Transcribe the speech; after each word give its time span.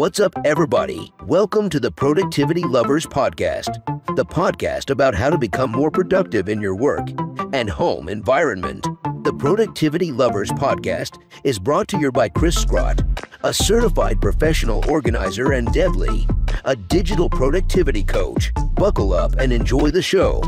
What's 0.00 0.18
up, 0.18 0.32
everybody? 0.46 1.12
Welcome 1.26 1.68
to 1.68 1.78
the 1.78 1.90
Productivity 1.90 2.62
Lovers 2.62 3.04
Podcast, 3.04 3.84
the 4.16 4.24
podcast 4.24 4.88
about 4.88 5.14
how 5.14 5.28
to 5.28 5.36
become 5.36 5.70
more 5.70 5.90
productive 5.90 6.48
in 6.48 6.58
your 6.58 6.74
work 6.74 7.06
and 7.52 7.68
home 7.68 8.08
environment. 8.08 8.86
The 9.24 9.34
Productivity 9.34 10.10
Lovers 10.10 10.50
Podcast 10.52 11.20
is 11.44 11.58
brought 11.58 11.86
to 11.88 11.98
you 11.98 12.10
by 12.10 12.30
Cris 12.30 12.64
Sgrott, 12.64 13.06
a 13.44 13.52
certified 13.52 14.22
professional 14.22 14.82
organizer, 14.88 15.52
and 15.52 15.70
Deb 15.70 15.94
Lee, 15.94 16.26
a 16.64 16.74
digital 16.74 17.28
productivity 17.28 18.02
coach. 18.02 18.54
Buckle 18.76 19.12
up 19.12 19.34
and 19.34 19.52
enjoy 19.52 19.90
the 19.90 20.00
show. 20.00 20.40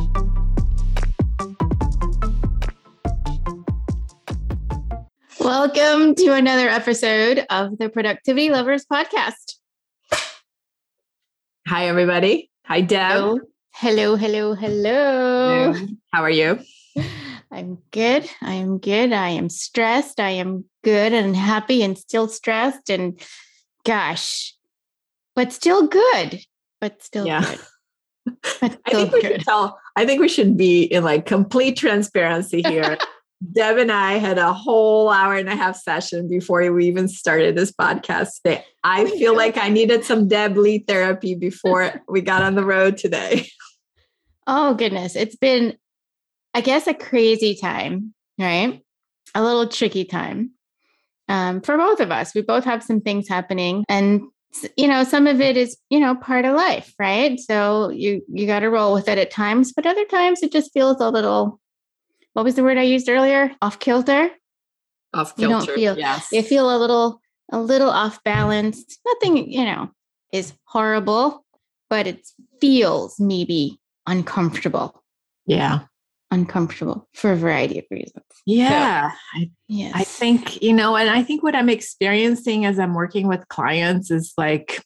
Welcome 5.40 6.14
to 6.14 6.34
another 6.34 6.68
episode 6.68 7.44
of 7.50 7.76
the 7.76 7.88
Productivity 7.88 8.48
Lovers 8.48 8.86
Podcast. 8.86 9.41
Hi, 11.72 11.86
everybody. 11.89 12.50
Hi, 12.67 12.82
Deb. 12.82 13.14
Hello, 13.17 13.39
hello, 13.72 14.17
hello. 14.17 14.54
hello. 14.54 15.72
How 16.13 16.22
are 16.22 16.29
you? 16.29 16.58
I'm 17.50 17.79
good. 17.93 18.29
I 18.43 18.53
am 18.53 18.76
good. 18.76 19.11
I 19.14 19.30
am 19.30 19.49
stressed. 19.49 20.21
I 20.21 20.29
am 20.32 20.66
good 20.85 21.14
and 21.14 21.35
happy 21.35 21.82
and 21.82 21.96
still 21.96 22.29
stressed. 22.29 22.90
And 22.90 23.18
gosh, 23.86 24.54
but 25.35 25.50
still 25.50 25.86
good. 25.86 26.40
But 26.79 27.03
still 27.03 27.27
Yeah. 27.27 27.40
good. 27.40 27.58
But 28.61 28.79
I 28.85 28.91
think 28.91 29.13
we 29.14 29.22
good. 29.22 29.32
should 29.32 29.41
tell. 29.41 29.79
I 29.96 30.04
think 30.04 30.21
we 30.21 30.29
should 30.29 30.58
be 30.58 30.82
in 30.82 31.02
like 31.04 31.25
complete 31.25 31.79
transparency 31.79 32.61
here. 32.61 32.98
Deb 33.50 33.78
and 33.78 33.91
I 33.91 34.12
had 34.12 34.38
a 34.38 34.52
whole 34.52 35.10
hour 35.10 35.34
and 35.34 35.48
a 35.48 35.56
half 35.56 35.77
session 35.77 36.28
before 36.28 36.70
we 36.72 36.86
even 36.86 37.08
started 37.08 37.56
this 37.56 37.72
podcast 37.72 38.42
today. 38.44 38.64
I 38.84 39.02
Oh 39.02 39.06
feel 39.06 39.36
like 39.36 39.56
I 39.58 39.68
needed 39.68 40.05
some 40.05 40.28
Deb 40.28 40.56
Lee 40.56 40.84
therapy 40.86 41.34
before 41.34 42.02
we 42.08 42.20
got 42.20 42.42
on 42.42 42.55
the 42.55 42.64
road 42.64 42.96
today. 42.96 43.46
Oh 44.44 44.74
goodness, 44.74 45.14
it's 45.14 45.36
been, 45.36 45.76
I 46.52 46.62
guess, 46.62 46.88
a 46.88 46.94
crazy 46.94 47.54
time, 47.54 48.12
right? 48.40 48.82
A 49.36 49.42
little 49.42 49.68
tricky 49.68 50.04
time 50.04 50.50
um, 51.28 51.60
for 51.60 51.77
both 51.77 52.00
of 52.00 52.10
us. 52.10 52.34
We 52.34 52.42
both 52.42 52.64
have 52.64 52.82
some 52.82 53.00
things 53.00 53.28
happening, 53.28 53.84
and 53.88 54.22
you 54.77 54.88
know, 54.88 55.04
some 55.04 55.27
of 55.27 55.40
it 55.40 55.56
is 55.56 55.77
you 55.90 56.00
know 56.00 56.16
part 56.16 56.44
of 56.44 56.56
life, 56.56 56.92
right? 56.98 57.38
So 57.38 57.90
you 57.90 58.22
you 58.28 58.46
got 58.46 58.60
to 58.60 58.68
roll 58.68 58.92
with 58.92 59.08
it 59.08 59.16
at 59.16 59.30
times, 59.30 59.72
but 59.72 59.86
other 59.86 60.04
times 60.06 60.42
it 60.42 60.52
just 60.52 60.72
feels 60.72 61.00
a 61.00 61.08
little. 61.08 61.60
What 62.34 62.44
was 62.44 62.55
the 62.55 62.62
word 62.62 62.78
I 62.78 62.83
used 62.83 63.08
earlier? 63.08 63.52
Off 63.61 63.78
kilter. 63.78 64.30
Off 65.14 65.34
You 65.36 65.48
don't 65.48 65.61
kilter. 65.61 65.75
feel- 65.75 65.98
yes. 65.98 66.28
You 66.33 66.42
feel 66.42 66.74
a 66.74 66.78
little 66.78 67.20
a 67.50 67.61
little 67.61 67.91
off 67.91 68.22
balance. 68.24 68.98
Nothing, 69.06 69.50
you 69.52 69.64
know, 69.64 69.91
is 70.33 70.55
horrible, 70.64 71.44
but 71.91 72.06
it 72.06 72.27
feels 72.61 73.20
maybe 73.20 73.78
uncomfortable 74.06 75.02
yeah. 75.47 75.80
uncomfortable 76.30 77.06
for 77.12 77.33
a 77.33 77.36
variety 77.36 77.78
of 77.78 77.84
reasons. 77.91 78.24
Yeah. 78.46 79.11
I 79.34 79.50
Yes. 79.69 79.92
I 79.94 80.05
think, 80.05 80.62
you 80.62 80.72
know, 80.72 80.96
and 80.96 81.11
I 81.11 81.22
think 81.22 81.42
what 81.42 81.55
I'm 81.55 81.69
experiencing 81.69 82.64
as 82.64 82.78
I'm 82.78 82.94
working 82.94 83.28
with 83.28 83.46
clients 83.48 84.11
is 84.11 84.33
like 84.39 84.83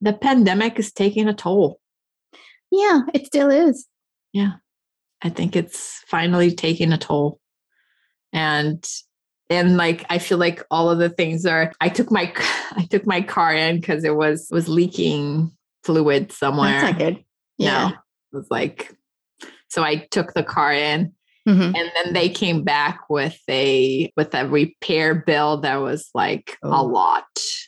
the 0.00 0.12
pandemic 0.14 0.78
is 0.78 0.90
taking 0.92 1.28
a 1.28 1.34
toll. 1.34 1.78
yeah, 2.70 3.00
it 3.12 3.26
still 3.26 3.50
is. 3.50 3.86
Yeah. 4.32 4.52
I 5.22 5.28
think 5.28 5.56
it's 5.56 6.02
finally 6.06 6.52
taking 6.54 6.92
a 6.92 6.98
toll. 6.98 7.40
And 8.32 8.86
and 9.48 9.76
like 9.76 10.04
I 10.08 10.18
feel 10.18 10.38
like 10.38 10.64
all 10.70 10.90
of 10.90 10.98
the 10.98 11.08
things 11.10 11.44
are 11.44 11.72
I 11.80 11.88
took 11.88 12.10
my 12.10 12.32
I 12.76 12.86
took 12.90 13.06
my 13.06 13.20
car 13.22 13.54
in 13.54 13.80
because 13.80 14.04
it 14.04 14.14
was 14.14 14.48
was 14.50 14.68
leaking 14.68 15.50
fluid 15.84 16.32
somewhere. 16.32 16.70
That's 16.80 16.92
not 16.92 16.98
good. 16.98 17.24
No. 17.58 17.88
It 17.88 18.36
was 18.36 18.46
like 18.50 18.94
so 19.68 19.82
I 19.82 20.06
took 20.10 20.34
the 20.34 20.42
car 20.44 20.72
in 20.72 21.12
Mhm. 21.48 21.74
and 21.74 21.90
then 21.94 22.12
they 22.12 22.28
came 22.28 22.62
back 22.64 23.08
with 23.08 23.38
a 23.48 24.12
with 24.16 24.34
a 24.34 24.46
repair 24.46 25.14
bill 25.14 25.56
that 25.62 25.76
was 25.76 26.10
like 26.14 26.58
a 26.62 26.68
Oh. 26.68 26.84
lot 26.84 27.24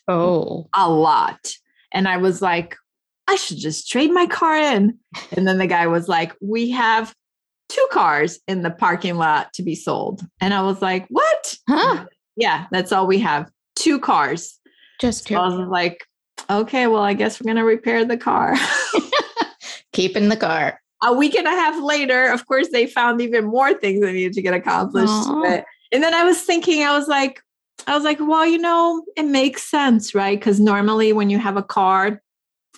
Oh. 0.07 0.69
a 0.75 0.91
lot 0.91 1.53
and 1.91 2.07
i 2.07 2.19
was 2.19 2.43
like 2.43 2.77
i 3.29 3.35
should 3.37 3.57
just 3.57 3.89
trade 3.91 4.11
my 4.13 4.27
car 4.27 4.57
in 4.59 4.99
and 5.35 5.49
then 5.49 5.57
the 5.57 5.67
guy 5.67 5.87
was 5.87 6.07
like 6.07 6.35
we 6.43 6.71
have 6.73 7.15
two 7.73 7.89
cars 7.91 8.39
in 8.47 8.63
the 8.63 8.71
parking 8.71 9.17
lot 9.17 9.53
to 9.55 9.63
be 9.63 9.75
sold 9.75 10.21
and 10.41 10.53
i 10.53 10.61
was 10.63 10.83
like 10.83 11.07
what 11.09 11.57
Huh? 11.69 12.05
yeah 12.37 12.67
that's 12.71 12.93
all 12.93 13.07
we 13.07 13.19
have 13.21 13.51
two 13.77 13.99
cars 13.99 14.59
Just 15.01 15.27
so 15.27 15.37
i 15.37 15.49
was 15.49 15.69
like 15.69 16.05
okay 16.51 16.87
well 16.87 17.03
i 17.03 17.15
guess 17.15 17.41
we're 17.41 17.47
going 17.47 17.57
to 17.57 17.65
repair 17.65 18.05
the 18.05 18.17
car 18.19 18.55
keep 19.93 20.17
in 20.17 20.29
the 20.29 20.37
car. 20.37 20.81
a 21.05 21.13
week 21.13 21.35
and 21.35 21.47
a 21.47 21.51
half 21.51 21.83
later, 21.83 22.31
of 22.33 22.47
course, 22.47 22.69
they 22.73 22.87
found 22.87 23.21
even 23.21 23.45
more 23.45 23.75
things 23.75 24.01
that 24.01 24.13
needed 24.13 24.33
to 24.35 24.43
get 24.43 24.55
accomplished. 24.55 25.13
But- 25.43 25.65
and 25.93 26.03
then 26.03 26.15
I 26.15 26.25
was 26.25 26.41
thinking, 26.43 26.83
I 26.83 26.97
was 26.97 27.09
like, 27.09 27.41
I 27.87 27.95
was 27.95 28.03
like, 28.05 28.19
well, 28.21 28.47
you 28.47 28.57
know, 28.59 29.05
it 29.17 29.25
makes 29.25 29.63
sense, 29.65 30.15
right? 30.15 30.39
Because 30.39 30.59
normally 30.61 31.13
when 31.13 31.29
you 31.29 31.39
have 31.39 31.57
a 31.59 31.63
car, 31.63 32.23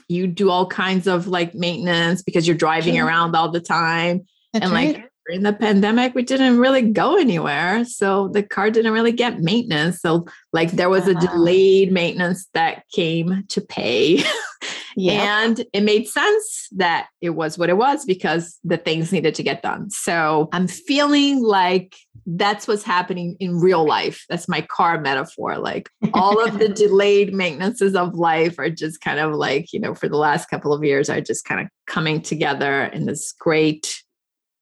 you 0.09 0.27
do 0.27 0.51
all 0.51 0.67
kinds 0.67 1.07
of 1.07 1.29
like 1.29 1.55
maintenance 1.55 2.23
because 2.23 2.49
you're 2.49 2.57
driving 2.57 2.97
Sure. 2.97 3.07
around 3.07 3.37
all 3.37 3.51
the 3.51 3.61
time. 3.61 4.25
That's 4.55 4.65
and 4.65 4.73
right. 4.73 4.95
like 4.95 5.11
during 5.27 5.43
the 5.43 5.53
pandemic, 5.53 6.15
we 6.15 6.23
didn't 6.23 6.59
really 6.59 6.83
go 6.83 7.17
anywhere. 7.17 7.85
So 7.85 8.29
the 8.29 8.43
car 8.43 8.71
didn't 8.71 8.93
really 8.93 9.13
get 9.13 9.41
maintenance. 9.41 10.01
So 10.01 10.27
like 10.53 10.73
there 10.73 10.91
was 10.91 11.09
a 11.09 11.17
Ah. 11.17 11.21
delayed 11.21 11.93
maintenance 11.93 12.47
that 12.55 12.85
came 12.95 13.45
to 13.49 13.61
pay. 13.61 14.23
yeah. 14.97 15.43
And 15.43 15.65
it 15.73 15.81
made 15.83 16.07
sense 16.09 16.69
that 16.73 17.09
it 17.21 17.31
was 17.31 17.57
what 17.59 17.71
it 17.71 17.77
was 17.77 18.05
because 18.05 18.59
the 18.65 18.77
things 18.77 19.13
needed 19.13 19.35
to 19.37 19.43
get 19.43 19.63
done. 19.63 19.91
So 19.91 20.49
I'm 20.53 20.69
feeling 20.69 21.43
like 21.43 21.97
that's 22.27 22.69
what's 22.69 22.85
happening 22.85 23.37
in 23.41 23.61
real 23.61 23.87
life. 23.87 24.25
That's 24.29 24.49
my 24.49 24.61
car 24.61 25.01
metaphor. 25.01 25.59
Like 25.59 25.91
all 26.13 26.43
of 26.45 26.59
the 26.59 26.69
delayed 26.85 27.35
maintenances 27.35 27.95
of 27.95 28.15
life 28.15 28.59
are 28.59 28.71
just 28.71 29.01
kind 29.01 29.19
of 29.19 29.35
like, 29.35 29.73
you 29.73 29.81
know, 29.81 29.95
for 29.95 30.09
the 30.09 30.17
last 30.17 30.51
couple 30.51 30.73
of 30.73 30.85
years 30.85 31.11
are 31.11 31.21
just 31.21 31.45
kind 31.45 31.61
of 31.63 31.69
coming 31.87 32.21
together 32.21 32.85
in 32.85 33.07
this 33.07 33.33
great 33.33 34.04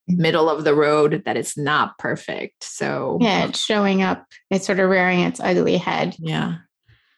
middle 0.07 0.49
of 0.49 0.63
the 0.63 0.75
road 0.75 1.23
that 1.25 1.37
is 1.37 1.55
not 1.57 1.97
perfect. 1.97 2.63
So 2.63 3.17
yeah, 3.21 3.45
it's 3.45 3.63
showing 3.63 4.01
up. 4.01 4.25
It's 4.49 4.65
sort 4.65 4.79
of 4.79 4.89
rearing 4.89 5.21
its 5.21 5.39
ugly 5.39 5.77
head. 5.77 6.15
yeah. 6.19 6.55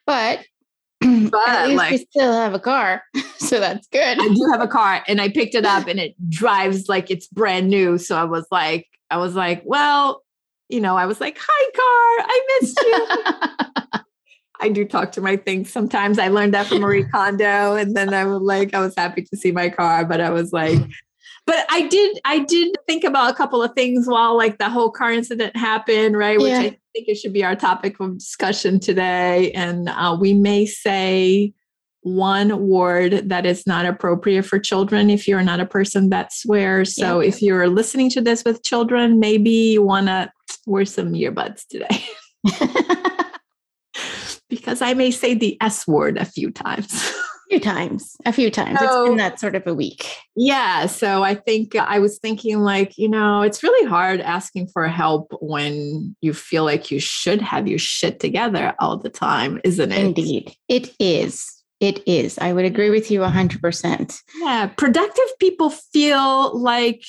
But, 0.05 0.45
at 1.03 1.31
But, 1.31 1.69
least 1.69 1.91
we 1.91 1.97
still 2.11 2.31
have 2.33 2.53
a 2.53 2.59
car. 2.59 3.01
so 3.37 3.59
that's 3.59 3.87
good. 3.87 4.19
I 4.21 4.27
do 4.27 4.47
have 4.51 4.61
a 4.61 4.67
car 4.67 5.03
and 5.07 5.19
I 5.19 5.29
picked 5.29 5.55
it 5.55 5.65
up 5.65 5.87
and 5.87 5.99
it 5.99 6.13
drives 6.29 6.87
like 6.87 7.09
it's 7.09 7.27
brand 7.27 7.69
new. 7.69 7.97
So 7.97 8.15
I 8.15 8.23
was 8.25 8.45
like, 8.51 8.87
I 9.09 9.17
was 9.17 9.33
like, 9.35 9.63
well, 9.65 10.21
you 10.69 10.79
know, 10.81 10.95
I 10.95 11.05
was 11.07 11.19
like, 11.19 11.37
hi, 11.39 11.71
car, 11.75 12.27
I 12.29 12.59
missed 12.61 12.79
you. 12.81 13.99
I 14.61 14.69
do 14.69 14.85
talk 14.85 15.11
to 15.13 15.21
my 15.21 15.35
things 15.35 15.71
sometimes. 15.71 16.17
I 16.17 16.29
learned 16.29 16.53
that 16.53 16.67
from 16.67 16.79
Marie 16.79 17.03
Kondo. 17.03 17.75
And 17.75 17.95
then 17.95 18.13
I 18.13 18.23
was 18.25 18.41
like, 18.41 18.73
I 18.73 18.79
was 18.79 18.93
happy 18.95 19.21
to 19.23 19.37
see 19.37 19.51
my 19.51 19.69
car, 19.69 20.05
but 20.05 20.21
I 20.21 20.29
was 20.29 20.53
like, 20.53 20.79
but 21.45 21.65
I 21.69 21.87
did, 21.87 22.19
I 22.25 22.39
did 22.39 22.75
think 22.87 23.03
about 23.03 23.31
a 23.31 23.35
couple 23.35 23.61
of 23.61 23.73
things 23.73 24.07
while 24.07 24.35
like 24.35 24.57
the 24.57 24.69
whole 24.69 24.91
car 24.91 25.11
incident 25.11 25.55
happened, 25.55 26.17
right? 26.17 26.39
Which 26.39 26.51
Yeah. 26.51 26.59
I 26.59 26.79
think 26.93 27.07
it 27.07 27.15
should 27.15 27.33
be 27.33 27.43
our 27.43 27.55
topic 27.55 27.99
of 27.99 28.17
discussion 28.17 28.79
today. 28.79 29.51
And 29.51 29.89
uh, 29.89 30.17
we 30.19 30.33
may 30.33 30.65
say 30.65 31.53
one 32.01 32.67
word 32.67 33.29
that 33.29 33.45
is 33.47 33.65
not 33.65 33.85
appropriate 33.85 34.43
for 34.43 34.59
children 34.59 35.09
if 35.09 35.27
you're 35.27 35.41
not 35.41 35.59
a 35.59 35.65
person 35.65 36.09
that 36.11 36.31
swears. 36.31 36.95
So 36.95 37.19
if 37.19 37.41
you're 37.41 37.67
listening 37.67 38.11
to 38.11 38.21
this 38.21 38.43
with 38.43 38.63
children, 38.63 39.19
maybe 39.19 39.49
you 39.49 39.81
want 39.81 40.05
to 40.07 40.31
wear 40.67 40.85
some 40.85 41.13
earbuds 41.13 41.65
today 41.67 42.05
because 44.49 44.81
I 44.81 44.93
may 44.93 45.09
say 45.11 45.33
the 45.33 45.57
S 45.61 45.87
word 45.87 46.17
a 46.17 46.25
few 46.25 46.51
times. 46.51 47.11
a 47.45 47.49
few 47.49 47.59
times. 47.59 48.17
A 48.25 48.33
few 48.33 48.49
times. 48.49 48.79
It's 48.81 48.95
been 48.95 49.17
that 49.17 49.39
sort 49.39 49.55
of 49.55 49.67
a 49.67 49.73
week. 49.73 50.15
yeah. 50.35 50.85
So 50.87 51.23
I 51.23 51.35
think 51.35 51.75
I 51.75 51.99
was 51.99 52.17
thinking, 52.19 52.59
like, 52.59 52.97
you 52.97 53.09
know, 53.09 53.41
it's 53.41 53.63
really 53.63 53.87
hard 53.87 54.19
asking 54.21 54.67
for 54.67 54.87
help 54.87 55.31
when 55.41 56.15
you 56.21 56.33
feel 56.33 56.63
like 56.63 56.91
you 56.91 56.99
should 56.99 57.41
have 57.41 57.67
your 57.67 57.79
shit 57.79 58.19
together 58.19 58.73
all 58.79 58.97
the 58.97 59.09
time, 59.09 59.61
isn't 59.63 59.91
it? 59.91 60.05
Indeed. 60.05 60.55
It 60.67 60.95
is. 60.99 61.51
It 61.79 62.07
is. 62.07 62.37
I 62.39 62.53
would 62.53 62.65
agree 62.65 62.89
with 62.89 63.11
you 63.11 63.19
100%. 63.19 64.19
Yeah, 64.39 64.67
productive 64.67 65.39
people 65.39 65.69
feel 65.69 66.57
like 66.57 67.03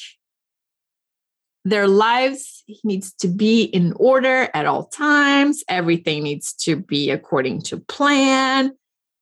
their 1.65 1.89
lives 1.89 2.63
needs 2.85 3.13
to 3.15 3.29
be 3.29 3.65
in 3.65 3.93
order 3.97 4.49
at 4.55 4.67
all 4.67 4.85
times. 4.87 5.65
Everything 5.69 6.23
needs 6.23 6.53
to 6.53 6.77
be 6.77 7.11
according 7.11 7.63
to 7.63 7.79
plan. 7.79 8.73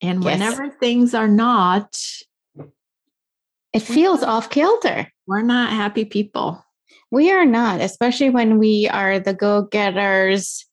And 0.05 0.23
Yes. 0.23 0.33
whenever 0.33 0.71
things 0.71 1.15
are 1.15 1.29
not, 1.29 1.97
It 3.73 3.81
feels 3.81 4.23
off 4.23 4.51
kilter. 4.51 5.09
we're 5.27 5.43
not 5.43 5.71
happy 5.71 6.05
people. 6.05 6.65
We 7.11 7.33
are 7.33 7.47
not, 7.47 7.81
especially 7.81 8.31
when 8.31 8.59
we 8.59 8.89
are 8.89 9.19
the 9.19 9.35
go 9.35 9.63
getters 9.63 10.67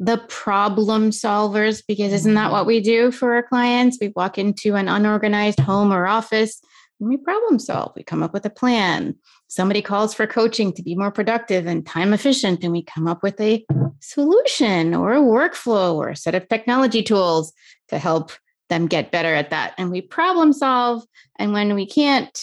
the 0.00 0.18
problem 0.28 1.10
solvers 1.10 1.82
because 1.86 2.12
isn't 2.12 2.34
that 2.34 2.52
what 2.52 2.60
mm-hmm. 2.60 2.68
we 2.68 2.80
do 2.80 3.10
for 3.10 3.34
our 3.34 3.42
clients? 3.42 3.98
We 4.00 4.12
walk 4.14 4.38
into 4.38 4.76
an 4.76 4.88
unorganized 4.88 5.58
home 5.60 5.92
or 5.92 6.06
office 6.06 6.60
and 7.00 7.08
we 7.08 7.16
problem 7.16 7.58
solve. 7.58 7.92
We 7.96 8.02
come 8.02 8.22
up 8.22 8.32
with 8.32 8.44
a 8.44 8.50
plan. 8.50 9.16
Somebody 9.48 9.82
calls 9.82 10.14
for 10.14 10.26
coaching 10.26 10.72
to 10.74 10.82
be 10.82 10.94
more 10.94 11.10
productive 11.10 11.66
and 11.66 11.86
time 11.86 12.12
efficient, 12.12 12.62
and 12.62 12.72
we 12.72 12.82
come 12.82 13.06
up 13.08 13.22
with 13.22 13.40
a 13.40 13.64
solution 14.00 14.94
or 14.94 15.14
a 15.14 15.20
workflow 15.20 15.94
or 15.94 16.10
a 16.10 16.16
set 16.16 16.34
of 16.34 16.48
technology 16.48 17.02
tools 17.02 17.52
to 17.88 17.98
help 17.98 18.32
them 18.68 18.86
get 18.86 19.10
better 19.10 19.34
at 19.34 19.50
that. 19.50 19.74
And 19.78 19.90
we 19.90 20.00
problem 20.00 20.52
solve. 20.52 21.04
And 21.38 21.52
when 21.52 21.74
we 21.74 21.86
can't 21.86 22.38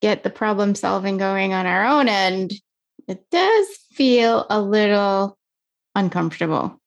get 0.00 0.22
the 0.22 0.30
problem 0.30 0.74
solving 0.74 1.18
going 1.18 1.52
on 1.52 1.66
our 1.66 1.84
own 1.84 2.08
end, 2.08 2.52
it 3.08 3.24
does 3.30 3.66
feel 3.92 4.46
a 4.50 4.60
little 4.60 5.36
uncomfortable. 5.94 6.80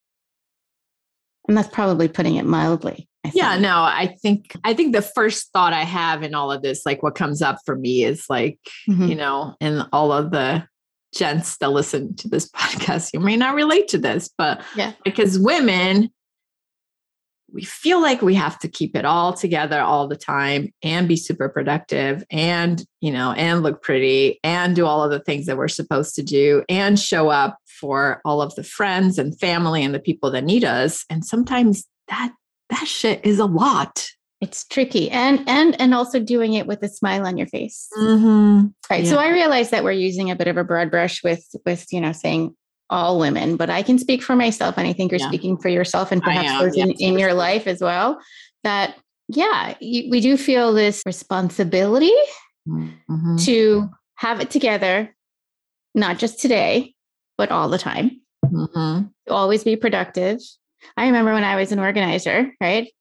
And 1.48 1.58
that's 1.58 1.70
probably 1.70 2.08
putting 2.08 2.36
it 2.36 2.46
mildly. 2.46 3.08
Yeah, 3.34 3.58
no, 3.58 3.78
I 3.78 4.18
think 4.22 4.56
I 4.66 4.74
think 4.74 4.94
the 4.94 5.02
first 5.02 5.52
thought 5.54 5.72
I 5.72 5.84
have 5.84 6.24
in 6.24 6.36
all 6.36 6.52
of 6.52 6.62
this, 6.62 6.86
like 6.86 7.02
what 7.02 7.16
comes 7.16 7.42
up 7.42 7.58
for 7.66 7.76
me 7.76 8.04
is 8.04 8.26
like, 8.30 8.60
mm-hmm. 8.88 9.06
you 9.06 9.16
know, 9.16 9.56
and 9.62 9.88
all 9.94 10.12
of 10.12 10.32
the 10.32 10.68
gents 11.14 11.58
that 11.58 11.72
listen 11.72 12.16
to 12.18 12.28
this 12.28 12.50
podcast, 12.56 13.12
you 13.14 13.22
may 13.22 13.38
not 13.38 13.56
relate 13.56 13.88
to 13.90 13.98
this, 13.98 14.30
but 14.38 14.62
yeah, 14.76 14.92
because 15.06 15.40
women, 15.40 16.10
we 17.54 17.64
feel 17.64 18.02
like 18.02 18.22
we 18.22 18.34
have 18.34 18.58
to 18.60 18.68
keep 18.68 18.96
it 18.96 19.06
all 19.06 19.32
together 19.32 19.80
all 19.80 20.08
the 20.08 20.16
time 20.16 20.74
and 20.82 21.08
be 21.08 21.16
super 21.16 21.48
productive 21.48 22.24
and, 22.32 22.84
you 23.00 23.12
know, 23.12 23.32
and 23.34 23.62
look 23.62 23.84
pretty 23.84 24.40
and 24.44 24.76
do 24.76 24.86
all 24.86 25.04
of 25.04 25.12
the 25.12 25.20
things 25.20 25.46
that 25.46 25.56
we're 25.56 25.68
supposed 25.68 26.16
to 26.16 26.24
do 26.24 26.64
and 26.68 27.00
show 27.00 27.30
up 27.30 27.58
for 27.80 28.22
all 28.26 28.42
of 28.42 28.56
the 28.56 28.64
friends 28.64 29.20
and 29.20 29.40
family 29.40 29.84
and 29.84 29.94
the 29.94 30.00
people 30.00 30.32
that 30.32 30.44
need 30.44 30.64
us. 30.64 31.06
And 31.10 31.24
sometimes 31.24 31.86
that 32.08 32.34
that 32.70 32.88
shit 32.88 33.24
is 33.24 33.40
a 33.40 33.46
lot. 33.46 34.08
It's 34.42 34.66
tricky, 34.66 35.10
and 35.10 35.48
and 35.48 35.80
and 35.80 35.94
also 35.94 36.20
doing 36.20 36.54
it 36.54 36.68
with 36.68 36.84
a 36.84 36.90
smile 36.90 37.26
on 37.26 37.38
your 37.38 37.48
face. 37.48 37.88
Mm-hmm. 37.98 38.68
Right. 38.90 39.04
Yeah. 39.06 39.10
So 39.10 39.18
I 39.18 39.30
realize 39.30 39.70
that 39.70 39.86
we're 39.86 39.92
using 39.94 40.32
a 40.32 40.36
bit 40.36 40.48
of 40.48 40.58
a 40.58 40.66
broad 40.66 40.92
brush 40.92 41.24
with 41.24 41.46
with 41.66 41.86
you 41.92 42.02
know 42.02 42.12
saying 42.12 42.54
all 42.94 43.19
women, 43.19 43.57
but 43.57 43.69
I 43.69 43.81
can 43.81 43.98
speak 43.98 44.22
for 44.22 44.36
myself, 44.36 44.78
and 44.78 44.88
I 44.88 44.94
think 44.94 45.12
you're 45.12 45.19
yeah. 45.19 45.28
speaking 45.28 45.57
for 45.57 45.68
yourself 45.68 46.12
and 46.12 46.22
perhaps 46.22 46.60
those 46.60 46.78
in, 46.78 46.92
in 46.92 47.18
your 47.18 47.34
life 47.34 47.66
as 47.68 47.81
well. 47.81 48.22
That 48.63 48.95
yeah, 49.28 49.75
you, 49.81 50.10
we 50.12 50.22
do 50.22 50.38
feel 50.38 50.74
this 50.74 51.01
responsibility 51.06 52.13
mm-hmm. 52.68 53.38
to 53.38 53.90
have 54.16 54.40
it 54.40 54.51
together, 54.51 55.13
not 55.95 56.19
just 56.19 56.40
today, 56.40 56.94
but 57.38 57.51
all 57.51 57.68
the 57.68 57.80
time. 57.80 58.22
Mm-hmm. 58.45 59.07
Always 59.30 59.63
be 59.63 59.75
productive. 59.75 60.40
I 60.98 61.07
remember 61.07 61.34
when 61.34 61.45
I 61.45 61.56
was 61.56 61.72
an 61.72 61.80
organizer, 61.80 62.51
right? 62.62 62.92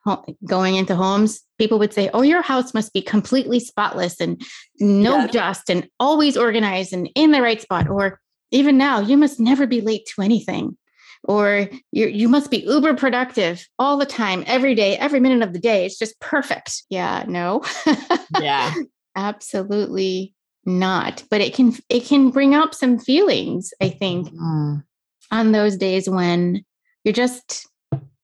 Going 0.46 0.76
into 0.76 0.94
homes, 0.94 1.42
people 1.58 1.78
would 1.80 1.92
say, 1.92 2.08
Oh, 2.14 2.22
your 2.22 2.40
house 2.40 2.72
must 2.72 2.92
be 2.92 3.02
completely 3.02 3.60
spotless 3.60 4.20
and 4.20 4.40
no 4.78 5.18
yeah. 5.18 5.26
dust 5.26 5.68
and 5.68 5.88
always 6.00 6.36
organized 6.36 6.92
and 6.92 7.10
in 7.14 7.32
the 7.32 7.42
right 7.42 7.60
spot. 7.60 7.90
Or 7.90 8.20
even 8.52 8.78
now, 8.78 9.00
you 9.00 9.16
must 9.16 9.40
never 9.40 9.66
be 9.66 9.80
late 9.80 10.06
to 10.14 10.22
anything. 10.22 10.76
Or 11.24 11.68
you 11.92 12.08
you 12.08 12.28
must 12.28 12.50
be 12.50 12.58
uber 12.58 12.94
productive 12.94 13.64
all 13.78 13.96
the 13.96 14.06
time, 14.06 14.42
every 14.46 14.74
day, 14.74 14.96
every 14.98 15.20
minute 15.20 15.46
of 15.46 15.52
the 15.52 15.60
day. 15.60 15.86
It's 15.86 15.98
just 15.98 16.18
perfect. 16.20 16.82
Yeah, 16.90 17.24
no. 17.28 17.62
yeah. 18.40 18.74
Absolutely 19.14 20.34
not. 20.64 21.22
But 21.30 21.40
it 21.40 21.54
can 21.54 21.74
it 21.88 22.04
can 22.04 22.30
bring 22.30 22.54
up 22.54 22.74
some 22.74 22.98
feelings, 22.98 23.72
I 23.80 23.88
think, 23.90 24.30
mm. 24.30 24.82
on 25.30 25.52
those 25.52 25.76
days 25.76 26.08
when 26.08 26.64
you're 27.04 27.12
just 27.12 27.68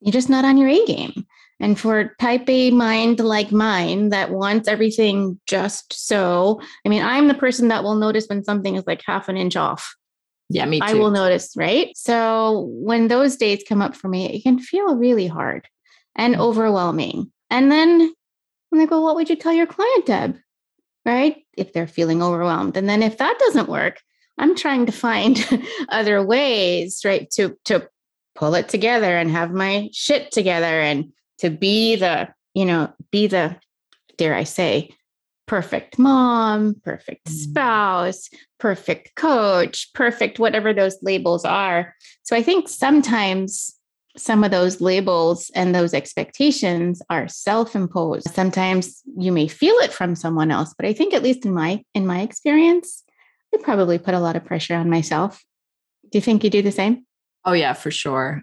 you're 0.00 0.12
just 0.12 0.30
not 0.30 0.44
on 0.44 0.56
your 0.56 0.68
A 0.68 0.84
game. 0.86 1.24
And 1.60 1.78
for 1.78 2.14
type 2.20 2.48
A 2.48 2.70
mind 2.70 3.20
like 3.20 3.50
mine 3.50 4.10
that 4.10 4.30
wants 4.30 4.68
everything 4.68 5.40
just 5.46 5.92
so, 5.92 6.60
I 6.86 6.88
mean, 6.88 7.02
I'm 7.02 7.26
the 7.26 7.34
person 7.34 7.68
that 7.68 7.82
will 7.82 7.96
notice 7.96 8.26
when 8.28 8.44
something 8.44 8.76
is 8.76 8.84
like 8.86 9.02
half 9.04 9.28
an 9.28 9.36
inch 9.36 9.56
off. 9.56 9.96
Yeah, 10.48 10.64
me 10.64 10.80
too. 10.80 10.86
I 10.86 10.94
will 10.94 11.10
notice, 11.10 11.52
right? 11.56 11.94
So 11.96 12.68
when 12.70 13.08
those 13.08 13.36
days 13.36 13.64
come 13.68 13.82
up 13.82 13.94
for 13.94 14.08
me, 14.08 14.32
it 14.32 14.42
can 14.42 14.58
feel 14.58 14.96
really 14.96 15.26
hard 15.26 15.68
and 16.16 16.34
mm-hmm. 16.34 16.42
overwhelming. 16.42 17.30
And 17.50 17.70
then 17.70 18.12
I'm 18.72 18.78
like, 18.78 18.90
well, 18.90 19.02
what 19.02 19.14
would 19.16 19.28
you 19.28 19.36
tell 19.36 19.52
your 19.52 19.66
client, 19.66 20.06
Deb? 20.06 20.38
Right? 21.04 21.44
If 21.56 21.72
they're 21.72 21.86
feeling 21.86 22.22
overwhelmed. 22.22 22.76
And 22.76 22.88
then 22.88 23.02
if 23.02 23.18
that 23.18 23.38
doesn't 23.38 23.68
work, 23.68 24.00
I'm 24.38 24.54
trying 24.54 24.86
to 24.86 24.92
find 24.92 25.44
other 25.88 26.24
ways, 26.24 27.02
right, 27.04 27.28
to 27.32 27.56
to 27.64 27.88
pull 28.34 28.54
it 28.54 28.68
together 28.68 29.16
and 29.16 29.30
have 29.30 29.52
my 29.52 29.88
shit 29.92 30.30
together 30.30 30.80
and 30.80 31.12
to 31.38 31.50
be 31.50 31.96
the, 31.96 32.28
you 32.54 32.64
know, 32.64 32.92
be 33.10 33.26
the, 33.26 33.56
dare 34.16 34.34
I 34.34 34.44
say, 34.44 34.90
perfect 35.48 35.98
mom, 35.98 36.76
perfect 36.84 37.26
mm. 37.26 37.32
spouse, 37.32 38.28
perfect 38.60 39.14
coach, 39.16 39.92
perfect 39.94 40.38
whatever 40.38 40.72
those 40.72 40.96
labels 41.02 41.44
are. 41.44 41.94
So 42.22 42.36
I 42.36 42.42
think 42.42 42.68
sometimes 42.68 43.74
some 44.16 44.44
of 44.44 44.50
those 44.50 44.80
labels 44.80 45.50
and 45.54 45.74
those 45.74 45.94
expectations 45.94 47.00
are 47.08 47.28
self-imposed. 47.28 48.28
Sometimes 48.34 49.00
you 49.16 49.32
may 49.32 49.48
feel 49.48 49.74
it 49.76 49.92
from 49.92 50.14
someone 50.14 50.50
else, 50.50 50.74
but 50.76 50.86
I 50.86 50.92
think 50.92 51.14
at 51.14 51.22
least 51.22 51.44
in 51.44 51.54
my 51.54 51.82
in 51.94 52.06
my 52.06 52.20
experience, 52.20 53.04
I 53.54 53.58
probably 53.58 53.98
put 53.98 54.14
a 54.14 54.20
lot 54.20 54.36
of 54.36 54.44
pressure 54.44 54.74
on 54.74 54.90
myself. 54.90 55.42
Do 56.10 56.18
you 56.18 56.22
think 56.22 56.44
you 56.44 56.50
do 56.50 56.62
the 56.62 56.72
same? 56.72 57.06
Oh, 57.44 57.52
yeah, 57.52 57.72
for 57.72 57.90
sure. 57.90 58.42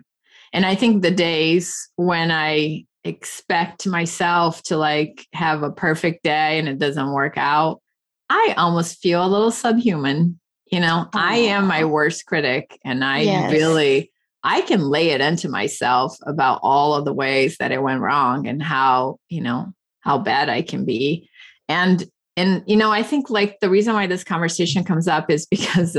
And 0.53 0.65
I 0.65 0.75
think 0.75 1.01
the 1.01 1.11
days 1.11 1.89
when 1.95 2.31
I 2.31 2.85
expect 3.05 3.85
myself 3.87 4.63
to 4.63 4.77
like 4.77 5.27
have 5.31 5.63
a 5.63 5.71
perfect 5.71 6.23
day 6.23 6.59
and 6.59 6.67
it 6.67 6.79
doesn't 6.79 7.13
work 7.13 7.37
out, 7.37 7.81
I 8.29 8.55
almost 8.57 9.01
feel 9.01 9.23
a 9.23 9.29
little 9.29 9.51
subhuman. 9.51 10.39
You 10.71 10.79
know, 10.79 11.07
I 11.13 11.37
am 11.37 11.67
my 11.67 11.85
worst 11.85 12.25
critic 12.25 12.77
and 12.83 13.03
I 13.03 13.19
yes. 13.21 13.51
really 13.51 14.11
I 14.43 14.61
can 14.61 14.81
lay 14.81 15.11
it 15.11 15.21
into 15.21 15.47
myself 15.47 16.17
about 16.23 16.59
all 16.61 16.95
of 16.95 17.05
the 17.05 17.13
ways 17.13 17.57
that 17.57 17.71
it 17.71 17.81
went 17.81 18.01
wrong 18.01 18.47
and 18.47 18.61
how, 18.61 19.19
you 19.29 19.41
know, 19.41 19.73
how 20.01 20.17
bad 20.17 20.49
I 20.49 20.61
can 20.61 20.85
be. 20.85 21.29
And 21.69 22.03
and 22.37 22.63
you 22.65 22.75
know, 22.75 22.91
I 22.91 23.03
think 23.03 23.29
like 23.29 23.59
the 23.59 23.69
reason 23.69 23.93
why 23.93 24.07
this 24.07 24.23
conversation 24.23 24.83
comes 24.83 25.07
up 25.07 25.29
is 25.29 25.45
because 25.49 25.95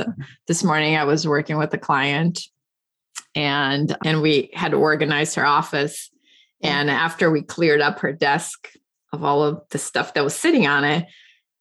this 0.49 0.64
morning 0.64 0.97
I 0.97 1.05
was 1.05 1.26
working 1.26 1.56
with 1.56 1.73
a 1.73 1.79
client 1.79 2.41
and 3.37 3.97
and 4.05 4.23
we 4.23 4.50
had 4.55 4.75
organized 4.75 5.37
her 5.37 5.47
office 5.47 6.11
and 6.62 6.91
after 6.91 7.31
we 7.31 7.43
cleared 7.43 7.81
up 7.81 8.00
her 8.00 8.12
desk 8.12 8.73
of 9.12 9.25
all 9.25 9.42
of 9.42 9.61
the 9.71 9.78
stuff 9.78 10.14
that 10.14 10.25
was 10.25 10.35
sitting 10.35 10.66
on 10.66 10.85
it 10.85 11.07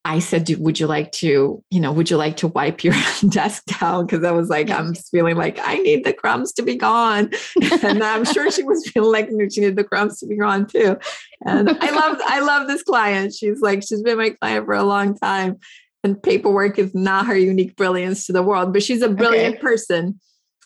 i 0.04 0.20
said 0.20 0.48
would 0.60 0.80
you 0.80 0.88
like 0.88 1.12
to 1.12 1.64
you 1.70 1.80
know 1.80 1.92
would 1.92 2.10
you 2.10 2.18
like 2.18 2.38
to 2.38 2.48
wipe 2.48 2.84
your 2.84 2.94
desk 3.30 3.64
down? 3.80 4.06
Because 4.06 4.24
i 4.24 4.32
was 4.32 4.50
like 4.50 4.70
i'm 4.70 4.94
feeling 4.96 5.36
like 5.36 5.60
i 5.64 5.78
need 5.78 6.06
the 6.06 6.14
crumbs 6.14 6.54
to 6.54 6.64
be 6.64 6.76
gone. 6.76 7.32
And 7.84 8.04
i'm 8.04 8.26
sure 8.26 8.52
she 8.52 8.64
was 8.64 8.88
feeling 8.90 9.12
like 9.12 9.52
she 9.52 9.62
needed 9.62 9.76
the 9.76 9.84
crumbs 9.84 10.20
to 10.20 10.28
be 10.28 10.38
gone 10.38 10.68
too. 10.68 10.98
And 11.46 11.70
i 11.70 11.92
love 11.92 12.18
i 12.26 12.40
love 12.40 12.68
this 12.68 12.84
client. 12.84 13.34
She's 13.34 13.62
like 13.62 13.84
she's 13.84 14.02
been 14.02 14.18
my 14.18 14.32
client 14.32 14.66
for 14.66 14.74
a 14.74 14.84
long 14.84 15.18
time. 15.18 15.58
And 16.04 16.22
paperwork 16.22 16.78
is 16.78 16.94
not 16.94 17.26
her 17.26 17.36
unique 17.36 17.76
brilliance 17.76 18.28
to 18.28 18.34
the 18.34 18.44
world 18.44 18.74
but 18.74 18.84
she's 18.84 19.02
a 19.02 19.10
brilliant 19.10 19.56
okay. 19.56 19.62
person. 19.62 20.20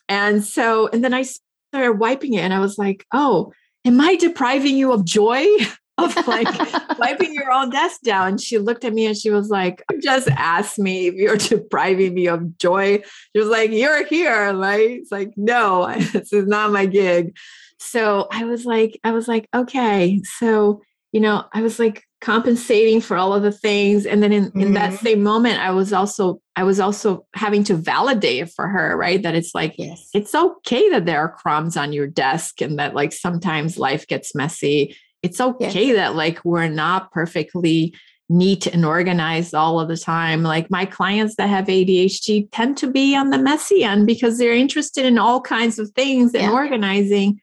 And 0.10 0.44
so, 0.44 0.88
and 0.88 1.04
then 1.04 1.14
I 1.14 1.22
started 1.22 1.94
wiping 1.94 2.34
it 2.34 2.42
and 2.42 2.54
I 2.54 2.60
was 2.60 2.78
like, 2.78 3.06
oh, 3.14 3.54
am 3.86 4.02
I 4.02 4.16
depriving 4.16 4.78
you 4.78 4.92
of 4.92 5.06
joy? 5.06 5.46
of 6.00 6.28
like 6.28 6.48
wiping 7.00 7.34
your 7.34 7.52
own 7.52 7.70
desk 7.70 8.02
down. 8.02 8.38
She 8.38 8.58
looked 8.58 8.86
at 8.86 8.94
me 8.94 9.06
and 9.06 9.18
she 9.18 9.30
was 9.30 9.50
like, 9.50 9.84
just 10.02 10.28
ask 10.30 10.78
me 10.78 11.08
if 11.08 11.16
you're 11.16 11.38
depriving 11.38 12.14
me 12.14 12.28
of 12.28 12.58
joy. 12.58 13.02
She 13.36 13.40
was 13.40 13.50
like, 13.50 13.72
you're 13.72 14.06
here. 14.06 14.52
Like, 14.54 14.82
it's 14.82 15.12
like, 15.12 15.32
no, 15.36 15.94
this 16.14 16.34
is 16.34 16.48
not 16.48 16.72
my 16.72 16.86
gig. 16.86 17.36
So 17.80 18.28
I 18.32 18.44
was 18.44 18.66
like, 18.66 19.00
I 19.04 19.12
was 19.12 19.28
like, 19.28 19.48
okay. 19.56 20.22
So, 20.38 20.82
you 21.12 21.20
know, 21.20 21.46
I 21.54 21.62
was 21.62 21.80
like, 21.80 22.04
compensating 22.22 23.00
for 23.00 23.16
all 23.16 23.34
of 23.34 23.44
the 23.44 23.52
things 23.52 24.06
and 24.06 24.22
then 24.22 24.34
in, 24.34 24.46
mm-hmm. 24.48 24.60
in 24.60 24.74
that 24.74 24.92
mm-hmm. 24.92 25.06
same 25.06 25.24
moment 25.24 25.58
i 25.60 25.72
was 25.72 25.94
also 25.94 26.42
i 26.58 26.64
was 26.64 26.80
also 26.80 27.26
having 27.34 27.64
to 27.64 27.76
validate 27.76 28.42
it 28.42 28.52
for 28.54 28.68
her 28.68 28.98
right 28.98 29.24
that 29.24 29.36
it's 29.36 29.56
like 29.56 29.74
yes. 29.78 30.10
it's 30.14 30.36
okay 30.36 30.90
that 30.90 31.06
there 31.06 31.20
are 31.20 31.32
crumbs 31.32 31.78
on 31.78 31.94
your 31.94 32.08
desk 32.08 32.62
and 32.62 32.78
that 32.78 32.94
like 32.94 33.14
sometimes 33.14 33.78
life 33.78 34.06
gets 34.08 34.36
messy 34.36 34.96
it's 35.24 35.40
okay 35.40 35.88
yes. 35.88 35.96
that 35.96 36.16
like 36.16 36.44
we're 36.44 36.68
not 36.68 37.10
perfectly 37.14 37.94
neat 38.28 38.68
and 38.68 38.86
organized 38.86 39.56
all 39.56 39.80
of 39.80 39.88
the 39.88 39.98
time 39.98 40.44
like 40.44 40.70
my 40.70 40.86
clients 40.86 41.36
that 41.36 41.48
have 41.48 41.68
adhd 41.68 42.50
tend 42.52 42.76
to 42.76 42.92
be 42.92 43.16
on 43.16 43.30
the 43.30 43.40
messy 43.40 43.82
end 43.82 44.06
because 44.06 44.38
they're 44.38 44.54
interested 44.54 45.06
in 45.06 45.18
all 45.18 45.40
kinds 45.40 45.80
of 45.80 45.90
things 45.92 46.36
and 46.36 46.52
organizing 46.52 47.40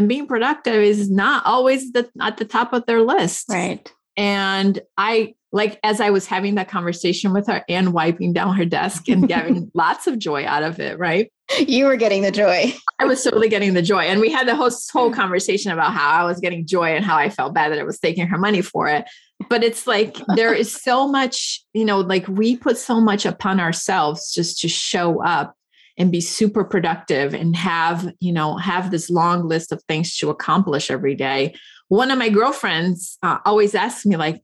and 0.00 0.08
being 0.08 0.26
productive 0.26 0.82
is 0.82 1.10
not 1.10 1.44
always 1.44 1.92
the, 1.92 2.08
at 2.20 2.38
the 2.38 2.44
top 2.44 2.72
of 2.72 2.86
their 2.86 3.02
list 3.02 3.46
right 3.50 3.92
and 4.16 4.80
I 4.98 5.34
like 5.52 5.80
as 5.82 6.00
I 6.00 6.10
was 6.10 6.26
having 6.26 6.54
that 6.56 6.68
conversation 6.68 7.32
with 7.32 7.46
her 7.48 7.64
and 7.68 7.92
wiping 7.92 8.32
down 8.32 8.54
her 8.56 8.64
desk 8.64 9.08
and 9.08 9.26
getting 9.26 9.70
lots 9.74 10.06
of 10.06 10.18
joy 10.18 10.44
out 10.46 10.62
of 10.62 10.78
it, 10.78 10.98
right? 10.98 11.30
you 11.58 11.84
were 11.84 11.96
getting 11.96 12.22
the 12.22 12.30
joy. 12.30 12.72
I 12.98 13.04
was 13.04 13.22
totally 13.22 13.48
getting 13.48 13.74
the 13.74 13.82
joy. 13.82 14.02
And 14.02 14.20
we 14.20 14.30
had 14.30 14.46
the 14.46 14.54
whole, 14.54 14.70
whole 14.92 15.12
conversation 15.12 15.72
about 15.72 15.92
how 15.92 16.08
I 16.08 16.24
was 16.24 16.38
getting 16.38 16.66
joy 16.66 16.94
and 16.94 17.04
how 17.04 17.16
I 17.16 17.30
felt 17.30 17.54
bad 17.54 17.72
that 17.72 17.78
I 17.78 17.82
was 17.82 17.98
taking 17.98 18.26
her 18.26 18.38
money 18.38 18.62
for 18.62 18.88
it. 18.88 19.04
But 19.48 19.64
it's 19.64 19.86
like 19.86 20.16
there 20.36 20.52
is 20.52 20.72
so 20.72 21.08
much, 21.08 21.64
you 21.72 21.84
know, 21.84 22.00
like 22.00 22.28
we 22.28 22.56
put 22.56 22.76
so 22.76 23.00
much 23.00 23.24
upon 23.26 23.58
ourselves 23.58 24.32
just 24.32 24.60
to 24.60 24.68
show 24.68 25.24
up 25.24 25.56
and 25.98 26.12
be 26.12 26.20
super 26.20 26.64
productive 26.64 27.34
and 27.34 27.56
have, 27.56 28.12
you 28.20 28.32
know, 28.32 28.56
have 28.56 28.90
this 28.90 29.10
long 29.10 29.46
list 29.46 29.72
of 29.72 29.82
things 29.84 30.16
to 30.18 30.30
accomplish 30.30 30.90
every 30.90 31.14
day. 31.14 31.54
One 31.88 32.10
of 32.10 32.18
my 32.18 32.28
girlfriends 32.28 33.18
uh, 33.22 33.38
always 33.44 33.74
asks 33.74 34.06
me, 34.06 34.16
like, 34.16 34.42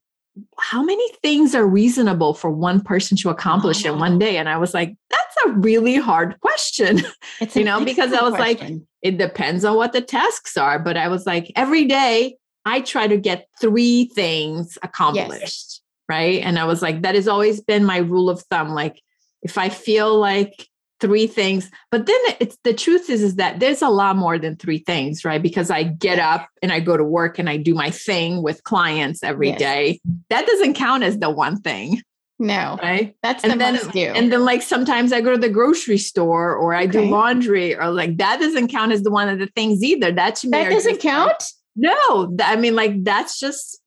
how 0.58 0.82
many 0.82 1.08
things 1.22 1.54
are 1.54 1.66
reasonable 1.66 2.34
for 2.34 2.50
one 2.50 2.80
person 2.80 3.16
to 3.18 3.30
accomplish 3.30 3.86
oh. 3.86 3.92
in 3.92 3.98
one 3.98 4.18
day? 4.18 4.36
And 4.36 4.48
I 4.48 4.58
was 4.58 4.74
like, 4.74 4.96
that's 5.08 5.36
a 5.46 5.50
really 5.50 5.96
hard 5.96 6.38
question, 6.40 7.00
It's 7.40 7.56
you 7.56 7.64
know, 7.64 7.84
because 7.84 8.12
I 8.12 8.22
was 8.22 8.34
question. 8.34 8.74
like, 8.74 8.82
it 9.02 9.18
depends 9.18 9.64
on 9.64 9.76
what 9.76 9.92
the 9.92 10.00
tasks 10.00 10.56
are. 10.56 10.78
But 10.78 10.96
I 10.96 11.08
was 11.08 11.26
like, 11.26 11.50
every 11.56 11.84
day 11.84 12.36
I 12.64 12.80
try 12.80 13.06
to 13.06 13.16
get 13.16 13.48
three 13.60 14.10
things 14.14 14.76
accomplished. 14.82 15.40
Yes. 15.40 15.80
Right. 16.08 16.42
And 16.42 16.58
I 16.58 16.64
was 16.64 16.82
like, 16.82 17.02
that 17.02 17.14
has 17.16 17.26
always 17.26 17.60
been 17.60 17.84
my 17.84 17.98
rule 17.98 18.30
of 18.30 18.42
thumb. 18.42 18.70
Like, 18.70 19.02
if 19.42 19.58
I 19.58 19.68
feel 19.68 20.16
like 20.18 20.68
three 21.00 21.26
things 21.26 21.70
but 21.90 22.06
then 22.06 22.18
it's 22.40 22.56
the 22.64 22.72
truth 22.72 23.10
is 23.10 23.22
is 23.22 23.36
that 23.36 23.60
there's 23.60 23.82
a 23.82 23.88
lot 23.88 24.16
more 24.16 24.38
than 24.38 24.56
three 24.56 24.78
things 24.78 25.24
right 25.24 25.42
because 25.42 25.70
i 25.70 25.82
get 25.82 26.18
up 26.18 26.48
and 26.62 26.72
i 26.72 26.80
go 26.80 26.96
to 26.96 27.04
work 27.04 27.38
and 27.38 27.50
i 27.50 27.56
do 27.56 27.74
my 27.74 27.90
thing 27.90 28.42
with 28.42 28.62
clients 28.64 29.22
every 29.22 29.50
yes. 29.50 29.58
day. 29.58 30.00
that 30.30 30.46
doesn't 30.46 30.74
count 30.74 31.02
as 31.02 31.18
the 31.18 31.28
one 31.28 31.60
thing 31.60 32.00
no 32.38 32.78
right 32.82 33.14
that's 33.22 33.44
and 33.44 33.54
the 33.54 33.56
then 33.56 33.78
do. 33.92 34.00
and 34.14 34.32
then 34.32 34.44
like 34.44 34.62
sometimes 34.62 35.12
i 35.12 35.20
go 35.20 35.32
to 35.32 35.38
the 35.38 35.48
grocery 35.48 35.98
store 35.98 36.54
or 36.54 36.74
i 36.74 36.84
okay. 36.84 36.92
do 36.92 37.10
laundry 37.10 37.74
or 37.74 37.90
like 37.90 38.16
that 38.16 38.40
doesn't 38.40 38.68
count 38.68 38.92
as 38.92 39.02
the 39.02 39.10
one 39.10 39.28
of 39.28 39.38
the 39.38 39.46
things 39.48 39.82
either 39.82 40.12
that 40.12 40.34
to 40.34 40.46
me 40.46 40.52
that 40.52 40.70
doesn't 40.70 41.00
count 41.00 41.28
like, 41.28 41.44
no 41.76 42.36
i 42.42 42.56
mean 42.56 42.74
like 42.74 43.04
that's 43.04 43.38
just 43.38 43.80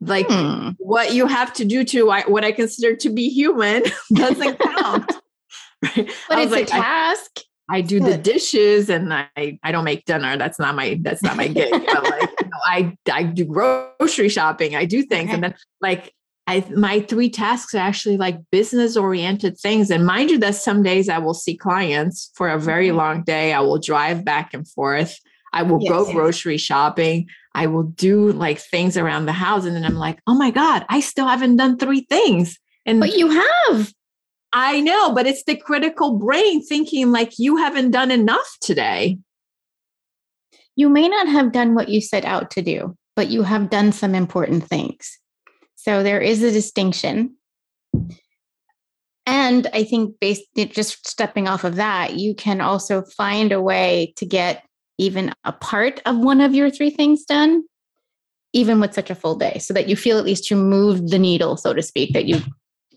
like 0.00 0.26
hmm. 0.28 0.70
what 0.78 1.14
you 1.14 1.26
have 1.26 1.52
to 1.52 1.64
do 1.64 1.84
to 1.84 2.06
what 2.26 2.44
i 2.44 2.52
consider 2.52 2.94
to 2.96 3.10
be 3.10 3.28
human 3.28 3.82
doesn't 4.14 4.58
count 4.58 5.10
Right? 5.84 6.10
But 6.28 6.38
it's 6.38 6.52
like, 6.52 6.64
a 6.64 6.70
task. 6.70 7.40
I, 7.70 7.78
I 7.78 7.80
do 7.80 7.98
the 7.98 8.18
dishes 8.18 8.90
and 8.90 9.12
I 9.12 9.58
I 9.62 9.72
don't 9.72 9.84
make 9.84 10.04
dinner. 10.04 10.36
That's 10.36 10.58
not 10.58 10.74
my 10.74 10.98
that's 11.00 11.22
not 11.22 11.36
my 11.36 11.48
gig. 11.48 11.70
but 11.70 12.04
like 12.04 12.30
you 12.40 12.46
know, 12.46 12.60
I 12.66 12.96
I 13.10 13.22
do 13.22 13.44
grocery 13.44 14.28
shopping. 14.28 14.76
I 14.76 14.84
do 14.84 15.02
things 15.02 15.28
okay. 15.28 15.34
and 15.34 15.44
then 15.44 15.54
like 15.80 16.12
I 16.46 16.64
my 16.76 17.00
three 17.00 17.30
tasks 17.30 17.74
are 17.74 17.78
actually 17.78 18.18
like 18.18 18.38
business 18.50 18.96
oriented 18.96 19.58
things. 19.58 19.90
And 19.90 20.04
mind 20.04 20.30
you, 20.30 20.38
that 20.38 20.56
some 20.56 20.82
days 20.82 21.08
I 21.08 21.18
will 21.18 21.34
see 21.34 21.56
clients 21.56 22.30
for 22.34 22.48
a 22.48 22.58
very 22.58 22.88
mm-hmm. 22.88 22.98
long 22.98 23.22
day. 23.24 23.52
I 23.52 23.60
will 23.60 23.78
drive 23.78 24.24
back 24.24 24.52
and 24.52 24.68
forth. 24.68 25.18
I 25.54 25.62
will 25.62 25.80
yes, 25.80 25.90
go 25.90 26.12
grocery 26.12 26.58
shopping. 26.58 27.28
I 27.54 27.68
will 27.68 27.84
do 27.84 28.32
like 28.32 28.58
things 28.58 28.96
around 28.96 29.26
the 29.26 29.32
house. 29.32 29.64
And 29.64 29.74
then 29.74 29.84
I'm 29.84 29.94
like, 29.94 30.18
oh 30.26 30.34
my 30.34 30.50
God, 30.50 30.84
I 30.88 31.00
still 31.00 31.28
haven't 31.28 31.56
done 31.56 31.78
three 31.78 32.06
things. 32.10 32.58
And 32.84 33.00
but 33.00 33.16
you 33.16 33.30
have. 33.30 33.92
I 34.56 34.80
know, 34.80 35.12
but 35.12 35.26
it's 35.26 35.42
the 35.42 35.56
critical 35.56 36.16
brain 36.16 36.64
thinking 36.64 37.10
like 37.10 37.40
you 37.40 37.56
haven't 37.56 37.90
done 37.90 38.12
enough 38.12 38.56
today. 38.60 39.18
You 40.76 40.88
may 40.88 41.08
not 41.08 41.26
have 41.26 41.50
done 41.50 41.74
what 41.74 41.88
you 41.88 42.00
set 42.00 42.24
out 42.24 42.52
to 42.52 42.62
do, 42.62 42.96
but 43.16 43.28
you 43.28 43.42
have 43.42 43.68
done 43.68 43.90
some 43.90 44.14
important 44.14 44.64
things. 44.64 45.18
So 45.74 46.04
there 46.04 46.20
is 46.20 46.44
a 46.44 46.52
distinction. 46.52 47.36
And 49.26 49.66
I 49.72 49.82
think 49.82 50.20
based 50.20 50.44
just 50.54 51.06
stepping 51.06 51.48
off 51.48 51.64
of 51.64 51.74
that, 51.76 52.14
you 52.14 52.32
can 52.32 52.60
also 52.60 53.02
find 53.02 53.50
a 53.50 53.60
way 53.60 54.12
to 54.18 54.24
get 54.24 54.64
even 54.98 55.32
a 55.42 55.52
part 55.52 56.00
of 56.06 56.18
one 56.18 56.40
of 56.40 56.54
your 56.54 56.70
three 56.70 56.90
things 56.90 57.24
done, 57.24 57.64
even 58.52 58.80
with 58.80 58.94
such 58.94 59.10
a 59.10 59.16
full 59.16 59.34
day, 59.34 59.58
so 59.58 59.74
that 59.74 59.88
you 59.88 59.96
feel 59.96 60.16
at 60.16 60.24
least 60.24 60.48
you 60.48 60.56
moved 60.56 61.10
the 61.10 61.18
needle, 61.18 61.56
so 61.56 61.74
to 61.74 61.82
speak, 61.82 62.12
that 62.12 62.26
you 62.26 62.40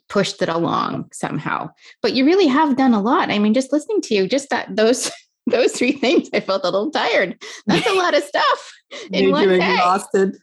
pushed 0.10 0.42
it 0.42 0.50
along 0.50 1.10
somehow. 1.12 1.70
But 2.02 2.14
you 2.14 2.26
really 2.26 2.48
have 2.48 2.78
done 2.78 2.94
a 2.94 3.02
lot. 3.02 3.32
I 3.32 3.40
mean, 3.40 3.54
just 3.54 3.72
listening 3.72 4.02
to 4.02 4.16
you, 4.16 4.28
just 4.28 4.50
that 4.50 4.76
those 4.76 5.12
those 5.48 5.72
three 5.72 5.94
things, 5.94 6.30
I 6.34 6.40
felt 6.42 6.64
a 6.64 6.70
little 6.70 6.92
tired. 6.92 7.42
That's 7.68 7.88
a 7.88 7.94
lot 7.94 8.16
of 8.16 8.24
stuff 8.24 8.74
in 9.12 9.32
one 9.32 9.48
day. 9.48 9.56
Exhausted. 9.56 10.38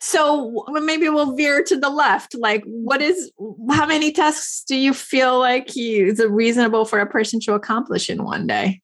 So 0.00 0.64
maybe 0.68 1.08
we'll 1.08 1.34
veer 1.34 1.64
to 1.64 1.76
the 1.76 1.90
left. 1.90 2.36
Like, 2.36 2.62
what 2.66 3.02
is 3.02 3.32
how 3.70 3.84
many 3.84 4.12
tasks 4.12 4.62
do 4.66 4.76
you 4.76 4.94
feel 4.94 5.40
like 5.40 5.74
you 5.74 6.06
is 6.06 6.20
reasonable 6.20 6.84
for 6.84 7.00
a 7.00 7.06
person 7.06 7.40
to 7.40 7.54
accomplish 7.54 8.08
in 8.08 8.22
one 8.22 8.46
day? 8.46 8.80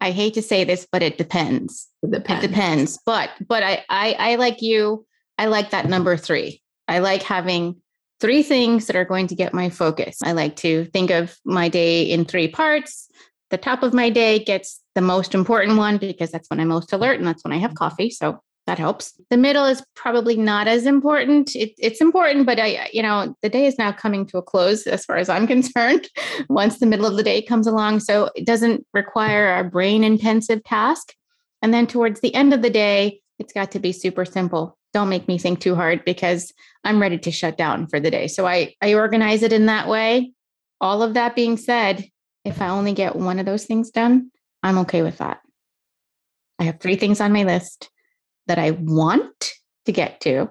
I 0.00 0.10
hate 0.10 0.34
to 0.34 0.42
say 0.42 0.64
this, 0.64 0.86
but 0.90 1.02
it 1.02 1.18
depends. 1.18 1.88
It 2.02 2.10
depends. 2.10 2.44
It 2.44 2.48
depends. 2.48 2.98
But 3.06 3.30
but 3.46 3.62
I 3.62 3.84
I, 3.88 4.16
I 4.18 4.34
like 4.36 4.62
you. 4.62 5.06
I 5.38 5.46
like 5.46 5.70
that 5.70 5.88
number 5.88 6.16
three. 6.16 6.62
I 6.88 7.00
like 7.00 7.22
having 7.22 7.80
three 8.20 8.42
things 8.42 8.86
that 8.86 8.96
are 8.96 9.04
going 9.04 9.26
to 9.28 9.34
get 9.34 9.54
my 9.54 9.68
focus. 9.68 10.18
I 10.22 10.32
like 10.32 10.56
to 10.56 10.86
think 10.86 11.10
of 11.10 11.36
my 11.44 11.68
day 11.68 12.02
in 12.02 12.24
three 12.24 12.48
parts. 12.48 13.08
The 13.50 13.58
top 13.58 13.82
of 13.82 13.94
my 13.94 14.10
day 14.10 14.38
gets 14.42 14.80
the 14.94 15.00
most 15.00 15.34
important 15.34 15.76
one 15.76 15.98
because 15.98 16.30
that's 16.30 16.48
when 16.48 16.60
I'm 16.60 16.68
most 16.68 16.92
alert 16.92 17.18
and 17.18 17.26
that's 17.26 17.44
when 17.44 17.52
I 17.52 17.58
have 17.58 17.74
coffee. 17.74 18.10
So 18.10 18.40
that 18.66 18.78
helps. 18.78 19.12
The 19.30 19.36
middle 19.36 19.64
is 19.64 19.84
probably 19.94 20.36
not 20.36 20.66
as 20.66 20.86
important. 20.86 21.54
It, 21.54 21.72
it's 21.78 22.00
important, 22.00 22.46
but 22.46 22.58
I, 22.58 22.88
you 22.92 23.02
know, 23.02 23.36
the 23.42 23.48
day 23.48 23.66
is 23.66 23.78
now 23.78 23.92
coming 23.92 24.26
to 24.26 24.38
a 24.38 24.42
close 24.42 24.86
as 24.88 25.04
far 25.04 25.16
as 25.16 25.28
I'm 25.28 25.46
concerned. 25.54 26.08
Once 26.48 26.78
the 26.78 26.86
middle 26.86 27.06
of 27.06 27.16
the 27.16 27.22
day 27.22 27.42
comes 27.42 27.66
along, 27.66 28.00
so 28.00 28.30
it 28.34 28.44
doesn't 28.44 28.84
require 28.92 29.56
a 29.56 29.64
brain 29.64 30.02
intensive 30.02 30.64
task. 30.64 31.12
And 31.62 31.72
then 31.72 31.86
towards 31.86 32.20
the 32.20 32.34
end 32.34 32.52
of 32.52 32.62
the 32.62 32.70
day, 32.70 33.20
it's 33.38 33.52
got 33.52 33.70
to 33.72 33.78
be 33.78 33.92
super 33.92 34.24
simple 34.24 34.76
don't 34.96 35.10
make 35.10 35.28
me 35.28 35.36
think 35.36 35.60
too 35.60 35.74
hard 35.74 36.02
because 36.06 36.54
I'm 36.86 37.00
ready 37.00 37.18
to 37.18 37.30
shut 37.30 37.58
down 37.58 37.88
for 37.88 38.00
the 38.00 38.10
day. 38.10 38.28
So 38.28 38.46
I, 38.46 38.74
I 38.80 38.94
organize 38.94 39.42
it 39.42 39.52
in 39.52 39.66
that 39.66 39.88
way. 39.88 40.32
All 40.80 41.02
of 41.02 41.14
that 41.14 41.34
being 41.34 41.56
said, 41.56 42.08
if 42.44 42.62
I 42.62 42.68
only 42.68 42.92
get 42.92 43.16
one 43.16 43.38
of 43.38 43.46
those 43.46 43.64
things 43.64 43.90
done, 43.90 44.30
I'm 44.62 44.78
okay 44.78 45.02
with 45.02 45.18
that. 45.18 45.40
I 46.58 46.64
have 46.64 46.80
three 46.80 46.96
things 46.96 47.20
on 47.20 47.32
my 47.32 47.44
list 47.44 47.90
that 48.46 48.58
I 48.58 48.70
want 48.70 49.52
to 49.86 49.92
get 49.92 50.20
to. 50.22 50.48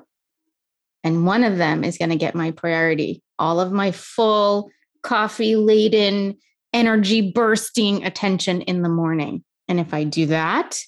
And 1.04 1.26
one 1.26 1.44
of 1.44 1.58
them 1.58 1.84
is 1.84 1.98
going 1.98 2.10
to 2.10 2.16
get 2.16 2.36
my 2.36 2.52
priority, 2.52 3.22
all 3.40 3.60
of 3.60 3.72
my 3.72 3.92
full 3.92 4.70
coffee 5.04 5.56
laden, 5.56 6.38
energy 6.74 7.32
bursting 7.32 8.04
attention 8.04 8.62
in 8.62 8.82
the 8.82 8.90
morning. 8.90 9.44
And 9.68 9.80
if 9.80 9.94
I 9.94 10.04
do 10.04 10.26
that, 10.28 10.80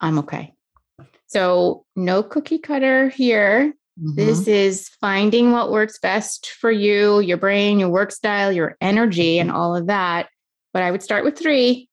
I'm 0.00 0.18
okay. 0.20 0.54
So, 1.26 1.84
no 1.96 2.22
cookie 2.22 2.58
cutter 2.58 3.08
here. 3.08 3.74
Mm-hmm. 4.00 4.14
This 4.14 4.46
is 4.46 4.88
finding 5.00 5.52
what 5.52 5.72
works 5.72 5.98
best 5.98 6.50
for 6.60 6.70
you, 6.70 7.20
your 7.20 7.36
brain, 7.36 7.78
your 7.78 7.88
work 7.88 8.12
style, 8.12 8.52
your 8.52 8.76
energy, 8.80 9.38
and 9.38 9.50
all 9.50 9.74
of 9.74 9.88
that. 9.88 10.28
But 10.72 10.82
I 10.82 10.90
would 10.90 11.02
start 11.02 11.24
with 11.24 11.38
three 11.38 11.88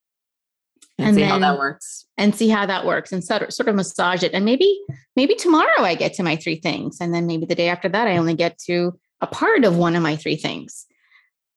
and, 0.97 1.07
and 1.07 1.15
see 1.15 1.21
then, 1.21 1.29
how 1.29 1.39
that 1.39 1.57
works. 1.57 2.05
and 2.17 2.35
see 2.35 2.49
how 2.49 2.65
that 2.65 2.85
works 2.85 3.11
and 3.11 3.23
sort 3.23 3.41
of, 3.41 3.53
sort 3.53 3.69
of 3.69 3.75
massage 3.75 4.23
it. 4.23 4.33
And 4.33 4.45
maybe 4.45 4.79
maybe 5.15 5.35
tomorrow 5.35 5.79
i 5.79 5.95
get 5.95 6.13
to 6.13 6.23
my 6.23 6.35
three 6.35 6.57
things 6.57 6.97
and 6.99 7.13
then 7.13 7.25
maybe 7.25 7.45
the 7.45 7.55
day 7.55 7.69
after 7.69 7.87
that 7.89 8.07
i 8.07 8.17
only 8.17 8.33
get 8.33 8.57
to 8.57 8.97
a 9.21 9.27
part 9.27 9.63
of 9.63 9.77
one 9.77 9.95
of 9.95 10.03
my 10.03 10.15
three 10.15 10.35
things. 10.35 10.85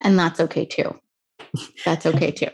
And 0.01 0.19
that's 0.19 0.41
okay 0.41 0.65
too. 0.65 0.99
That's 1.85 2.07
okay 2.07 2.31
too 2.31 2.51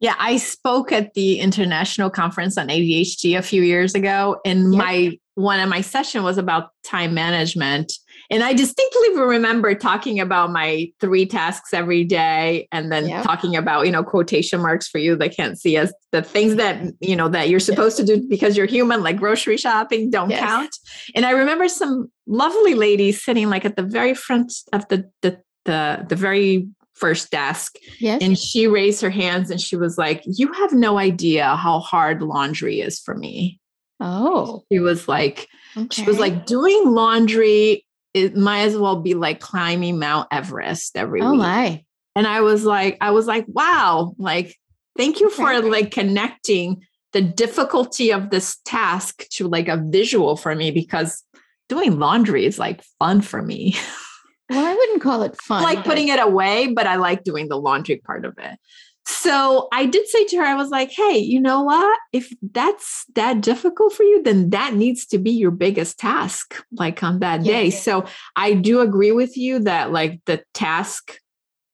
yeah, 0.00 0.14
I 0.18 0.36
spoke 0.36 0.92
at 0.92 1.14
the 1.14 1.40
International 1.40 2.10
Conference 2.10 2.58
on 2.58 2.68
ADHD 2.68 3.38
a 3.38 3.42
few 3.42 3.62
years 3.62 3.94
ago, 3.94 4.40
and 4.44 4.74
yep. 4.74 4.84
my 4.84 5.18
one 5.36 5.60
of 5.60 5.68
my 5.68 5.82
session 5.82 6.22
was 6.22 6.38
about 6.38 6.70
time 6.82 7.12
management. 7.12 7.92
And 8.30 8.42
I 8.42 8.54
distinctly 8.54 9.18
remember 9.20 9.74
talking 9.74 10.18
about 10.18 10.50
my 10.50 10.90
three 10.98 11.26
tasks 11.26 11.74
every 11.74 12.04
day 12.04 12.66
and 12.72 12.90
then 12.90 13.06
yep. 13.06 13.22
talking 13.22 13.54
about, 13.54 13.84
you 13.84 13.92
know, 13.92 14.02
quotation 14.02 14.62
marks 14.62 14.88
for 14.88 14.96
you 14.96 15.14
that 15.16 15.36
can't 15.36 15.58
see 15.58 15.76
us, 15.76 15.92
the 16.10 16.22
things 16.22 16.56
that, 16.56 16.82
you 17.00 17.14
know, 17.14 17.28
that 17.28 17.50
you're 17.50 17.60
supposed 17.60 17.98
yes. 17.98 18.08
to 18.08 18.16
do 18.16 18.26
because 18.28 18.56
you're 18.56 18.66
human, 18.66 19.02
like 19.02 19.18
grocery 19.18 19.58
shopping, 19.58 20.10
don't 20.10 20.30
yes. 20.30 20.40
count. 20.40 20.76
And 21.14 21.26
I 21.26 21.32
remember 21.32 21.68
some 21.68 22.10
lovely 22.26 22.74
ladies 22.74 23.22
sitting 23.22 23.50
like 23.50 23.66
at 23.66 23.76
the 23.76 23.82
very 23.82 24.14
front 24.14 24.52
of 24.72 24.88
the 24.88 25.08
the 25.20 25.38
the, 25.66 26.06
the 26.08 26.16
very 26.16 26.68
first 26.96 27.30
desk. 27.30 27.76
Yes. 28.00 28.22
And 28.22 28.38
she 28.38 28.66
raised 28.66 29.00
her 29.02 29.10
hands 29.10 29.50
and 29.50 29.60
she 29.60 29.76
was 29.76 29.96
like, 29.96 30.22
You 30.26 30.52
have 30.52 30.72
no 30.72 30.98
idea 30.98 31.56
how 31.56 31.78
hard 31.78 32.22
laundry 32.22 32.80
is 32.80 32.98
for 32.98 33.14
me. 33.14 33.60
Oh. 34.00 34.64
She 34.70 34.78
was 34.78 35.08
like, 35.08 35.48
okay. 35.76 35.88
She 35.90 36.02
was 36.02 36.18
like, 36.18 36.46
doing 36.46 36.90
laundry, 36.90 37.86
it 38.14 38.36
might 38.36 38.62
as 38.62 38.76
well 38.76 39.00
be 39.00 39.14
like 39.14 39.40
climbing 39.40 39.98
Mount 39.98 40.28
Everest 40.30 40.96
every 40.96 41.22
oh, 41.22 41.32
week. 41.32 41.38
my. 41.38 41.84
And 42.14 42.26
I 42.26 42.40
was 42.40 42.64
like, 42.64 42.96
I 43.00 43.10
was 43.10 43.26
like, 43.26 43.44
wow, 43.48 44.14
like, 44.18 44.56
thank 44.96 45.20
you 45.20 45.28
for 45.30 45.60
like 45.60 45.90
connecting 45.90 46.82
the 47.12 47.20
difficulty 47.20 48.12
of 48.12 48.30
this 48.30 48.58
task 48.64 49.26
to 49.30 49.48
like 49.48 49.68
a 49.68 49.76
visual 49.76 50.36
for 50.36 50.54
me 50.54 50.70
because 50.70 51.22
doing 51.68 51.98
laundry 51.98 52.46
is 52.46 52.58
like 52.58 52.82
fun 52.98 53.20
for 53.20 53.42
me. 53.42 53.76
Well, 54.48 54.64
I 54.64 54.74
wouldn't 54.74 55.02
call 55.02 55.22
it 55.22 55.40
fun. 55.42 55.62
I 55.62 55.64
like 55.74 55.84
putting 55.84 56.08
it 56.08 56.20
away, 56.20 56.72
but 56.72 56.86
I 56.86 56.96
like 56.96 57.24
doing 57.24 57.48
the 57.48 57.58
laundry 57.58 57.96
part 57.96 58.24
of 58.24 58.38
it. 58.38 58.58
So 59.08 59.68
I 59.72 59.86
did 59.86 60.08
say 60.08 60.24
to 60.24 60.36
her, 60.38 60.42
I 60.42 60.56
was 60.56 60.70
like, 60.70 60.90
hey, 60.90 61.18
you 61.18 61.40
know 61.40 61.62
what? 61.62 61.98
If 62.12 62.32
that's 62.42 63.04
that 63.14 63.40
difficult 63.40 63.92
for 63.92 64.02
you, 64.02 64.22
then 64.22 64.50
that 64.50 64.74
needs 64.74 65.06
to 65.06 65.18
be 65.18 65.30
your 65.30 65.52
biggest 65.52 65.98
task, 65.98 66.60
like 66.72 67.04
on 67.04 67.20
that 67.20 67.44
yeah, 67.44 67.52
day. 67.52 67.64
Yeah. 67.66 67.78
So 67.78 68.04
I 68.34 68.54
do 68.54 68.80
agree 68.80 69.12
with 69.12 69.36
you 69.36 69.60
that, 69.60 69.92
like, 69.92 70.20
the 70.26 70.42
task, 70.54 71.20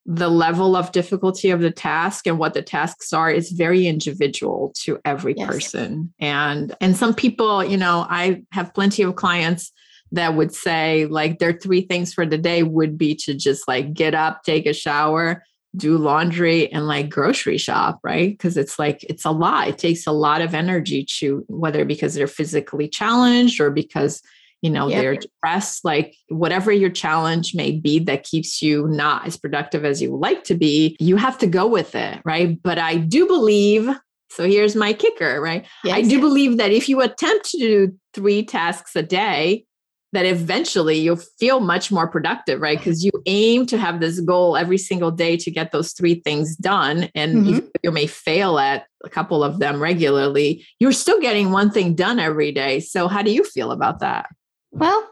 the 0.04 0.28
level 0.28 0.76
of 0.76 0.92
difficulty 0.92 1.50
of 1.50 1.60
the 1.60 1.70
task 1.70 2.26
and 2.26 2.38
what 2.38 2.52
the 2.52 2.60
tasks 2.60 3.12
are 3.12 3.30
is 3.30 3.50
very 3.50 3.86
individual 3.86 4.72
to 4.80 4.98
every 5.04 5.34
yes. 5.36 5.46
person. 5.46 6.12
And 6.20 6.74
and 6.80 6.96
some 6.96 7.14
people, 7.14 7.64
you 7.64 7.76
know, 7.76 8.06
I 8.10 8.42
have 8.52 8.74
plenty 8.74 9.04
of 9.04 9.14
clients 9.14 9.72
that 10.12 10.36
would 10.36 10.54
say 10.54 11.06
like 11.06 11.38
their 11.38 11.52
three 11.52 11.82
things 11.82 12.12
for 12.12 12.24
the 12.24 12.38
day 12.38 12.62
would 12.62 12.96
be 12.96 13.14
to 13.16 13.34
just 13.34 13.66
like 13.66 13.94
get 13.94 14.14
up, 14.14 14.44
take 14.44 14.66
a 14.66 14.72
shower, 14.72 15.42
do 15.74 15.96
laundry 15.96 16.70
and 16.70 16.86
like 16.86 17.08
grocery 17.08 17.58
shop, 17.58 17.98
right? 18.04 18.30
Because 18.30 18.56
it's 18.56 18.78
like 18.78 19.02
it's 19.04 19.24
a 19.24 19.30
lot. 19.30 19.68
It 19.68 19.78
takes 19.78 20.06
a 20.06 20.12
lot 20.12 20.42
of 20.42 20.54
energy 20.54 21.04
to 21.18 21.44
whether 21.48 21.84
because 21.84 22.14
they're 22.14 22.26
physically 22.26 22.88
challenged 22.88 23.58
or 23.58 23.70
because 23.70 24.22
you 24.60 24.70
know 24.70 24.88
yep. 24.88 25.00
they're 25.00 25.16
depressed 25.16 25.84
like 25.84 26.14
whatever 26.28 26.70
your 26.70 26.90
challenge 26.90 27.54
may 27.54 27.72
be 27.72 27.98
that 27.98 28.22
keeps 28.22 28.62
you 28.62 28.86
not 28.88 29.26
as 29.26 29.36
productive 29.36 29.84
as 29.84 30.00
you 30.00 30.16
like 30.16 30.44
to 30.44 30.54
be 30.54 30.96
you 31.00 31.16
have 31.16 31.36
to 31.36 31.48
go 31.48 31.66
with 31.66 31.96
it 31.96 32.20
right 32.24 32.62
but 32.62 32.78
i 32.78 32.96
do 32.96 33.26
believe 33.26 33.90
so 34.30 34.44
here's 34.44 34.76
my 34.76 34.92
kicker 34.92 35.40
right 35.40 35.66
yes. 35.82 35.96
i 35.96 36.02
do 36.02 36.20
believe 36.20 36.58
that 36.58 36.70
if 36.70 36.88
you 36.88 37.00
attempt 37.00 37.50
to 37.50 37.58
do 37.58 37.98
three 38.14 38.44
tasks 38.44 38.94
a 38.94 39.02
day 39.02 39.64
that 40.12 40.26
eventually 40.26 40.98
you'll 40.98 41.16
feel 41.16 41.60
much 41.60 41.90
more 41.90 42.06
productive, 42.06 42.60
right? 42.60 42.78
Because 42.78 43.04
you 43.04 43.10
aim 43.26 43.64
to 43.66 43.78
have 43.78 44.00
this 44.00 44.20
goal 44.20 44.56
every 44.56 44.78
single 44.78 45.10
day 45.10 45.36
to 45.38 45.50
get 45.50 45.72
those 45.72 45.92
three 45.92 46.16
things 46.16 46.54
done. 46.56 47.08
And 47.14 47.36
mm-hmm. 47.36 47.66
you 47.82 47.90
may 47.90 48.06
fail 48.06 48.58
at 48.58 48.86
a 49.04 49.08
couple 49.08 49.42
of 49.42 49.58
them 49.58 49.80
regularly, 49.80 50.66
you're 50.78 50.92
still 50.92 51.20
getting 51.20 51.50
one 51.50 51.70
thing 51.70 51.94
done 51.94 52.20
every 52.20 52.52
day. 52.52 52.80
So, 52.80 53.08
how 53.08 53.22
do 53.22 53.32
you 53.32 53.42
feel 53.42 53.72
about 53.72 54.00
that? 54.00 54.26
Well, 54.70 55.10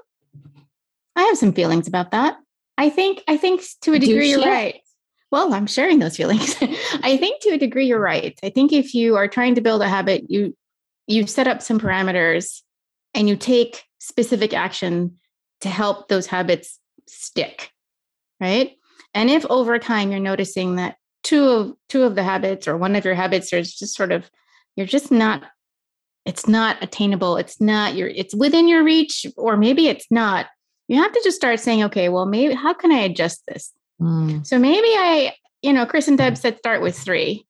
I 1.16 1.22
have 1.22 1.38
some 1.38 1.52
feelings 1.52 1.88
about 1.88 2.10
that. 2.12 2.36
I 2.78 2.90
think, 2.90 3.22
I 3.26 3.36
think 3.36 3.62
to 3.82 3.94
a 3.94 3.98
degree, 3.98 4.30
you're 4.30 4.40
right. 4.40 4.80
Well, 5.30 5.54
I'm 5.54 5.66
sharing 5.66 5.98
those 5.98 6.16
feelings. 6.16 6.56
I 7.02 7.16
think 7.16 7.42
to 7.42 7.50
a 7.50 7.58
degree, 7.58 7.86
you're 7.86 8.00
right. 8.00 8.38
I 8.42 8.50
think 8.50 8.72
if 8.72 8.94
you 8.94 9.16
are 9.16 9.28
trying 9.28 9.54
to 9.54 9.60
build 9.60 9.82
a 9.82 9.88
habit, 9.88 10.30
you 10.30 10.56
you 11.06 11.26
set 11.26 11.48
up 11.48 11.60
some 11.60 11.80
parameters 11.80 12.62
and 13.14 13.28
you 13.28 13.36
take 13.36 13.82
specific 14.00 14.52
action 14.52 15.18
to 15.60 15.68
help 15.68 16.08
those 16.08 16.26
habits 16.26 16.80
stick 17.06 17.72
right? 18.40 18.76
And 19.14 19.30
if 19.30 19.44
over 19.50 19.78
time 19.78 20.10
you're 20.10 20.20
noticing 20.20 20.76
that 20.76 20.96
two 21.22 21.44
of 21.44 21.74
two 21.88 22.02
of 22.02 22.14
the 22.14 22.22
habits 22.22 22.66
or 22.66 22.76
one 22.76 22.96
of 22.96 23.04
your 23.04 23.14
habits 23.14 23.52
is 23.52 23.74
just 23.74 23.94
sort 23.94 24.10
of 24.10 24.30
you're 24.74 24.86
just 24.86 25.10
not 25.10 25.42
it's 26.24 26.48
not 26.48 26.82
attainable 26.82 27.36
it's 27.36 27.60
not 27.60 27.94
your 27.94 28.08
it's 28.08 28.34
within 28.34 28.66
your 28.66 28.82
reach 28.82 29.26
or 29.36 29.54
maybe 29.54 29.86
it's 29.86 30.06
not 30.10 30.46
you 30.88 30.96
have 30.96 31.12
to 31.12 31.20
just 31.22 31.36
start 31.36 31.60
saying 31.60 31.82
okay 31.82 32.08
well 32.08 32.24
maybe 32.24 32.54
how 32.54 32.72
can 32.72 32.90
i 32.90 33.00
adjust 33.00 33.42
this? 33.46 33.70
Mm. 34.00 34.46
so 34.46 34.58
maybe 34.58 34.88
i 34.88 35.34
you 35.60 35.74
know 35.74 35.84
chris 35.84 36.08
and 36.08 36.16
deb 36.16 36.38
said 36.38 36.56
start 36.56 36.80
with 36.80 36.98
three 36.98 37.46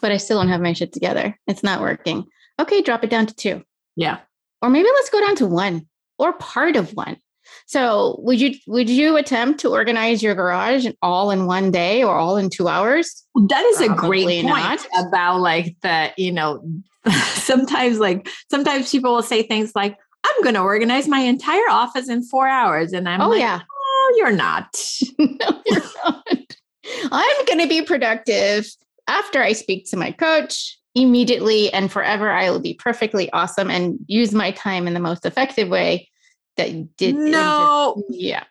but 0.00 0.10
i 0.10 0.16
still 0.16 0.38
don't 0.38 0.48
have 0.48 0.62
my 0.62 0.72
shit 0.72 0.92
together. 0.92 1.38
It's 1.46 1.62
not 1.62 1.82
working. 1.82 2.24
Okay 2.58 2.80
drop 2.80 3.04
it 3.04 3.10
down 3.10 3.26
to 3.26 3.34
two. 3.34 3.62
Yeah 3.94 4.20
or 4.64 4.70
maybe 4.70 4.88
let's 4.94 5.10
go 5.10 5.20
down 5.20 5.36
to 5.36 5.46
one 5.46 5.86
or 6.18 6.32
part 6.32 6.74
of 6.74 6.94
one. 6.94 7.18
So 7.66 8.16
would 8.20 8.40
you 8.40 8.54
would 8.66 8.88
you 8.88 9.16
attempt 9.18 9.60
to 9.60 9.68
organize 9.68 10.22
your 10.22 10.34
garage 10.34 10.86
all 11.02 11.30
in 11.30 11.44
one 11.44 11.70
day 11.70 12.02
or 12.02 12.14
all 12.14 12.38
in 12.38 12.48
two 12.48 12.68
hours? 12.68 13.24
That 13.48 13.62
is 13.64 13.76
Probably 13.76 13.94
a 13.94 14.00
great 14.00 14.44
point 14.44 14.86
not. 14.92 15.06
about 15.06 15.40
like 15.40 15.76
the, 15.82 16.12
you 16.16 16.32
know, 16.32 16.64
sometimes 17.34 17.98
like 17.98 18.28
sometimes 18.50 18.90
people 18.90 19.14
will 19.14 19.22
say 19.22 19.42
things 19.42 19.72
like, 19.74 19.98
I'm 20.24 20.42
gonna 20.42 20.62
organize 20.62 21.06
my 21.08 21.20
entire 21.20 21.68
office 21.70 22.08
in 22.08 22.22
four 22.22 22.48
hours. 22.48 22.94
And 22.94 23.06
I'm 23.06 23.20
oh, 23.20 23.28
like, 23.28 23.40
yeah. 23.40 23.60
Oh, 23.70 24.14
you're 24.16 24.32
not. 24.32 24.74
no, 25.18 25.62
you're 25.66 25.82
not. 26.04 26.56
I'm 27.12 27.44
gonna 27.46 27.68
be 27.68 27.82
productive 27.82 28.66
after 29.06 29.42
I 29.42 29.52
speak 29.52 29.90
to 29.90 29.98
my 29.98 30.10
coach 30.10 30.78
immediately 30.94 31.72
and 31.72 31.90
forever 31.90 32.30
I 32.30 32.50
will 32.50 32.60
be 32.60 32.74
perfectly 32.74 33.30
awesome 33.32 33.70
and 33.70 33.98
use 34.06 34.32
my 34.32 34.52
time 34.52 34.86
in 34.86 34.94
the 34.94 35.00
most 35.00 35.26
effective 35.26 35.68
way 35.68 36.08
that 36.56 36.70
you 36.70 36.88
did. 36.96 37.16
No. 37.16 38.04
Just, 38.08 38.20
yeah. 38.20 38.44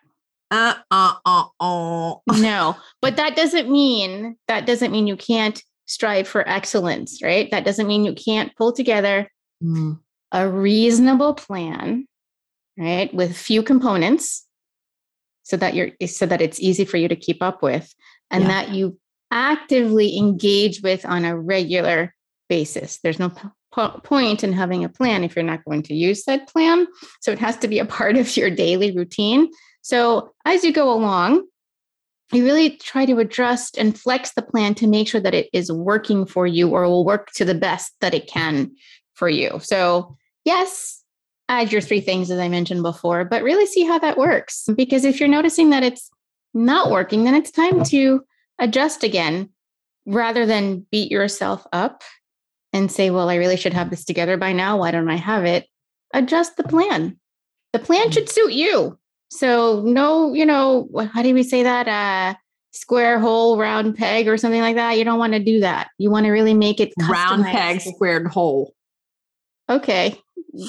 Uh, 0.50 0.74
uh, 0.90 1.14
uh, 1.24 1.44
uh. 1.58 2.14
no, 2.36 2.76
but 3.00 3.16
that 3.16 3.34
doesn't 3.34 3.68
mean 3.68 4.36
that 4.46 4.66
doesn't 4.66 4.92
mean 4.92 5.06
you 5.06 5.16
can't 5.16 5.62
strive 5.86 6.28
for 6.28 6.48
excellence, 6.48 7.22
right? 7.22 7.50
That 7.50 7.64
doesn't 7.64 7.88
mean 7.88 8.04
you 8.04 8.14
can't 8.14 8.54
pull 8.54 8.72
together 8.72 9.28
mm. 9.62 9.98
a 10.30 10.48
reasonable 10.48 11.34
plan, 11.34 12.06
right, 12.78 13.12
with 13.12 13.36
few 13.36 13.62
components, 13.62 14.46
so 15.42 15.56
that 15.56 15.74
you're 15.74 15.90
so 16.06 16.26
that 16.26 16.40
it's 16.40 16.60
easy 16.60 16.84
for 16.84 16.98
you 16.98 17.08
to 17.08 17.16
keep 17.16 17.42
up 17.42 17.62
with, 17.62 17.92
and 18.30 18.44
yeah. 18.44 18.48
that 18.48 18.70
you 18.70 18.98
actively 19.32 20.16
engage 20.16 20.82
with 20.82 21.04
on 21.04 21.24
a 21.24 21.36
regular 21.36 22.13
basis. 22.48 22.98
There's 23.02 23.18
no 23.18 23.32
point 24.04 24.44
in 24.44 24.52
having 24.52 24.84
a 24.84 24.88
plan 24.88 25.24
if 25.24 25.34
you're 25.34 25.44
not 25.44 25.64
going 25.64 25.82
to 25.84 25.94
use 25.94 26.24
said 26.24 26.46
plan. 26.46 26.86
So 27.20 27.32
it 27.32 27.38
has 27.38 27.56
to 27.58 27.68
be 27.68 27.78
a 27.78 27.84
part 27.98 28.16
of 28.16 28.36
your 28.36 28.50
daily 28.50 28.92
routine. 28.92 29.50
So 29.82 30.32
as 30.44 30.64
you 30.64 30.72
go 30.72 30.92
along, 30.92 31.44
you 32.32 32.44
really 32.44 32.70
try 32.70 33.04
to 33.06 33.18
adjust 33.18 33.76
and 33.76 33.98
flex 33.98 34.32
the 34.32 34.42
plan 34.42 34.74
to 34.76 34.86
make 34.86 35.08
sure 35.08 35.20
that 35.20 35.34
it 35.34 35.48
is 35.52 35.70
working 35.70 36.24
for 36.26 36.46
you 36.46 36.70
or 36.70 36.84
will 36.84 37.04
work 37.04 37.30
to 37.32 37.44
the 37.44 37.54
best 37.54 37.92
that 38.00 38.14
it 38.14 38.26
can 38.26 38.74
for 39.12 39.28
you. 39.28 39.60
So, 39.62 40.16
yes, 40.44 41.02
add 41.48 41.70
your 41.70 41.82
three 41.82 42.00
things 42.00 42.30
as 42.30 42.38
I 42.38 42.48
mentioned 42.48 42.82
before, 42.82 43.24
but 43.24 43.42
really 43.42 43.66
see 43.66 43.84
how 43.84 43.98
that 43.98 44.16
works. 44.16 44.66
Because 44.74 45.04
if 45.04 45.20
you're 45.20 45.28
noticing 45.28 45.70
that 45.70 45.84
it's 45.84 46.10
not 46.54 46.90
working, 46.90 47.24
then 47.24 47.34
it's 47.34 47.50
time 47.50 47.84
to 47.84 48.24
adjust 48.58 49.04
again 49.04 49.50
rather 50.06 50.46
than 50.46 50.86
beat 50.90 51.10
yourself 51.10 51.66
up 51.72 52.02
and 52.74 52.90
say, 52.90 53.10
well, 53.10 53.30
I 53.30 53.36
really 53.36 53.56
should 53.56 53.72
have 53.72 53.88
this 53.88 54.04
together 54.04 54.36
by 54.36 54.52
now. 54.52 54.76
Why 54.76 54.90
don't 54.90 55.08
I 55.08 55.14
have 55.14 55.44
it? 55.44 55.66
Adjust 56.12 56.56
the 56.56 56.64
plan. 56.64 57.18
The 57.72 57.78
plan 57.78 58.10
should 58.10 58.28
suit 58.28 58.52
you. 58.52 58.98
So, 59.30 59.80
no, 59.82 60.34
you 60.34 60.44
know, 60.44 60.88
how 61.12 61.22
do 61.22 61.32
we 61.32 61.44
say 61.44 61.62
that? 61.62 61.88
Uh, 61.88 62.36
square 62.72 63.20
hole, 63.20 63.56
round 63.56 63.96
peg, 63.96 64.26
or 64.26 64.36
something 64.36 64.60
like 64.60 64.74
that. 64.74 64.98
You 64.98 65.04
don't 65.04 65.18
want 65.18 65.32
to 65.32 65.38
do 65.38 65.60
that. 65.60 65.88
You 65.98 66.10
want 66.10 66.26
to 66.26 66.32
really 66.32 66.54
make 66.54 66.80
it 66.80 66.92
customized. 67.00 67.08
round 67.08 67.44
peg, 67.44 67.80
squared 67.80 68.26
hole. 68.26 68.74
Okay, 69.70 70.20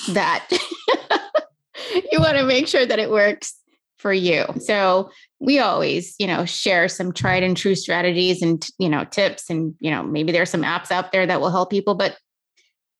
that. 0.09 0.47
you 2.11 2.19
want 2.19 2.37
to 2.37 2.43
make 2.43 2.67
sure 2.67 2.85
that 2.85 2.99
it 2.99 3.09
works 3.09 3.55
for 3.97 4.13
you. 4.13 4.45
So, 4.59 5.09
we 5.39 5.59
always 5.59 6.15
you 6.17 6.27
know 6.27 6.45
share 6.45 6.87
some 6.87 7.11
tried 7.11 7.43
and 7.43 7.57
true 7.57 7.75
strategies 7.75 8.41
and 8.41 8.65
you 8.77 8.89
know 8.89 9.03
tips 9.05 9.49
and 9.49 9.75
you 9.79 9.91
know 9.91 10.01
maybe 10.01 10.31
there's 10.31 10.49
some 10.49 10.63
apps 10.63 10.91
out 10.91 11.11
there 11.11 11.25
that 11.25 11.41
will 11.41 11.51
help 11.51 11.69
people 11.69 11.93
but 11.93 12.17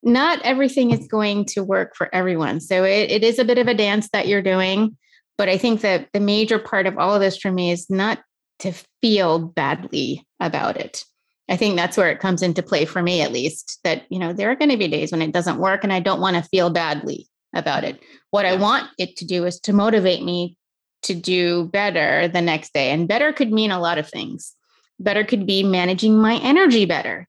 not 0.03 0.39
everything 0.43 0.91
is 0.91 1.07
going 1.07 1.45
to 1.45 1.63
work 1.63 1.95
for 1.95 2.13
everyone. 2.13 2.59
So 2.59 2.83
it, 2.83 3.09
it 3.09 3.23
is 3.23 3.39
a 3.39 3.45
bit 3.45 3.57
of 3.57 3.67
a 3.67 3.73
dance 3.73 4.09
that 4.09 4.27
you're 4.27 4.41
doing 4.41 4.95
but 5.37 5.49
i 5.49 5.57
think 5.57 5.81
that 5.81 6.07
the 6.13 6.19
major 6.19 6.59
part 6.59 6.85
of 6.87 6.97
all 6.97 7.13
of 7.13 7.21
this 7.21 7.37
for 7.37 7.51
me 7.51 7.71
is 7.71 7.89
not 7.89 8.19
to 8.59 8.73
feel 9.01 9.39
badly 9.39 10.25
about 10.39 10.77
it. 10.77 11.03
I 11.49 11.57
think 11.57 11.75
that's 11.75 11.97
where 11.97 12.09
it 12.09 12.19
comes 12.19 12.41
into 12.41 12.63
play 12.63 12.85
for 12.85 13.03
me 13.03 13.21
at 13.21 13.31
least 13.31 13.79
that 13.83 14.03
you 14.09 14.19
know 14.19 14.33
there 14.33 14.49
are 14.51 14.55
going 14.55 14.71
to 14.71 14.77
be 14.77 14.87
days 14.87 15.11
when 15.11 15.21
it 15.21 15.31
doesn't 15.31 15.59
work 15.59 15.83
and 15.83 15.93
i 15.93 15.99
don't 15.99 16.21
want 16.21 16.35
to 16.35 16.49
feel 16.49 16.69
badly 16.69 17.27
about 17.53 17.83
it. 17.83 17.99
What 18.31 18.45
i 18.45 18.55
want 18.55 18.89
it 18.97 19.15
to 19.17 19.25
do 19.25 19.45
is 19.45 19.59
to 19.61 19.73
motivate 19.73 20.23
me 20.23 20.57
to 21.03 21.13
do 21.13 21.65
better 21.65 22.27
the 22.27 22.41
next 22.41 22.73
day. 22.73 22.91
And 22.91 23.07
better 23.07 23.31
could 23.31 23.51
mean 23.51 23.71
a 23.71 23.79
lot 23.79 23.97
of 23.97 24.09
things. 24.09 24.53
Better 24.99 25.23
could 25.23 25.45
be 25.45 25.63
managing 25.63 26.17
my 26.17 26.35
energy 26.37 26.85
better. 26.85 27.27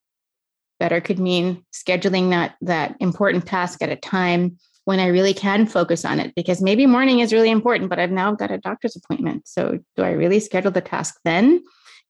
Better 0.79 1.01
could 1.01 1.19
mean 1.19 1.65
scheduling 1.73 2.31
that 2.31 2.57
that 2.61 2.97
important 3.01 3.47
task 3.47 3.83
at 3.83 3.89
a 3.89 3.97
time 3.97 4.59
when 4.85 5.01
I 5.01 5.09
really 5.09 5.35
can 5.35 5.67
focus 5.67 6.05
on 6.05 6.21
it 6.21 6.33
because 6.37 6.63
maybe 6.63 6.87
morning 6.87 7.19
is 7.19 7.33
really 7.33 7.51
important, 7.51 7.91
but 7.91 7.99
I've 7.99 8.13
now 8.13 8.33
got 8.33 8.53
a 8.53 8.59
doctor's 8.59 8.95
appointment. 8.95 9.49
So 9.49 9.81
do 9.97 10.03
I 10.03 10.11
really 10.11 10.39
schedule 10.39 10.71
the 10.71 10.81
task 10.81 11.19
then? 11.25 11.63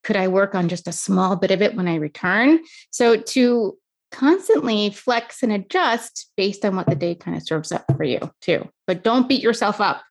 Could 0.04 0.16
I 0.16 0.28
work 0.28 0.54
on 0.54 0.68
just 0.68 0.86
a 0.86 0.92
small 0.92 1.36
bit 1.36 1.50
of 1.50 1.62
it 1.62 1.74
when 1.74 1.88
I 1.88 1.96
return? 1.96 2.60
So 2.90 3.16
to 3.16 3.78
constantly 4.12 4.90
flex 4.90 5.42
and 5.42 5.52
adjust 5.52 6.30
based 6.36 6.64
on 6.64 6.76
what 6.76 6.86
the 6.86 6.94
day 6.94 7.14
kind 7.14 7.36
of 7.36 7.42
serves 7.42 7.72
up 7.72 7.84
for 7.96 8.04
you 8.04 8.20
too. 8.40 8.68
But 8.86 9.02
don't 9.02 9.28
beat 9.28 9.42
yourself 9.42 9.80
up 9.80 10.02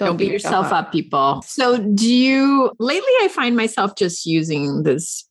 don't, 0.00 0.08
Don't 0.08 0.16
beat, 0.16 0.32
yourself, 0.32 0.68
up. 0.68 0.86
up, 0.86 0.92
people. 0.92 1.42
So, 1.42 1.76
do 1.76 2.10
you 2.10 2.72
lately? 2.78 3.12
I 3.20 3.28
find 3.28 3.54
myself 3.54 3.96
just 3.96 4.24
using 4.24 4.82
this 4.82 5.28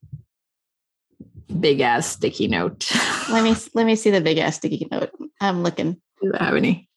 big 1.60 1.80
ass 1.80 2.06
sticky 2.06 2.50
note. 2.50 2.88
let 3.32 3.44
me 3.44 3.56
let 3.74 3.88
me 3.88 3.96
see 3.96 4.12
the 4.12 4.22
big 4.22 4.38
ass 4.38 4.58
sticky 4.58 4.88
note. 4.92 5.10
I'm 5.42 5.64
looking. 5.64 5.94
Do 5.94 6.28
you 6.28 6.34
have 6.40 6.56
any? 6.56 6.88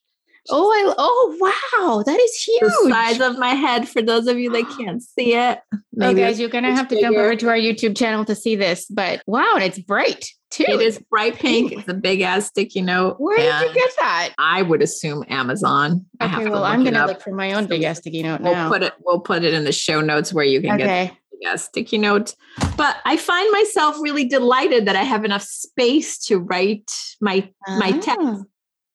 Oh, 0.51 0.71
I 0.71 0.95
oh 0.99 1.37
wow, 1.41 2.03
that 2.03 2.21
is 2.21 2.43
huge. 2.43 2.61
The 2.61 2.91
size 2.91 3.21
of 3.23 3.39
my 3.39 3.55
head 3.55 3.89
for 3.89 4.03
those 4.03 4.27
of 4.27 4.39
you 4.39 4.51
that 4.51 4.69
can't 4.77 5.03
see 5.03 5.35
it. 5.35 5.61
Oh, 5.99 6.13
guys, 6.13 6.39
you're 6.39 6.51
gonna 6.51 6.75
have 6.75 6.89
to 6.89 7.01
jump 7.01 7.17
over 7.17 7.37
to 7.37 7.49
our 7.49 7.57
YouTube 7.57 7.97
channel 7.97 8.27
to 8.27 8.35
see 8.35 8.55
this. 8.55 8.85
But 8.85 9.23
wow, 9.27 9.53
and 9.55 9.65
it's 9.65 9.79
bright 9.79 10.29
too. 10.53 10.65
It 10.69 10.81
is 10.81 10.99
bright 11.11 11.35
pink. 11.35 11.73
It's 11.73 11.89
a 11.89 11.95
big 11.95 12.21
ass 12.21 12.47
sticky 12.47 12.83
note. 12.83 13.17
Where 13.19 13.37
did 13.37 13.69
you 13.69 13.75
get 13.75 13.91
that? 14.01 14.31
I 14.39 14.63
would 14.63 14.83
assume 14.83 15.25
Amazon. 15.29 16.05
I 16.21 16.27
have 16.27 16.37
Okay, 16.41 16.45
to 16.45 16.51
well, 16.53 16.61
look 16.61 16.71
I'm 16.71 16.85
gonna 16.85 17.01
up. 17.01 17.09
look 17.09 17.21
for 17.23 17.35
my 17.35 17.53
own 17.55 17.67
big 17.67 17.83
ass 17.83 17.99
sticky 17.99 18.23
note 18.23 18.41
We'll 18.43 18.53
now. 18.53 18.69
put 18.69 18.83
it. 18.83 18.93
We'll 19.05 19.21
put 19.21 19.43
it 19.45 19.55
in 19.55 19.65
the 19.65 19.73
show 19.73 20.01
notes 20.01 20.33
where 20.33 20.45
you 20.45 20.61
can 20.61 20.77
get 20.79 20.87
okay. 20.87 21.19
a 21.51 21.59
sticky 21.59 21.99
note. 21.99 22.35
But 22.77 22.99
I 23.05 23.17
find 23.17 23.51
myself 23.53 23.97
really 24.01 24.25
delighted 24.25 24.87
that 24.87 24.95
I 24.97 25.03
have 25.03 25.25
enough 25.25 25.43
space 25.43 26.19
to 26.27 26.39
write 26.39 26.91
my 27.21 27.49
my 27.79 27.93
text. 27.93 28.21
Ah, 28.23 28.43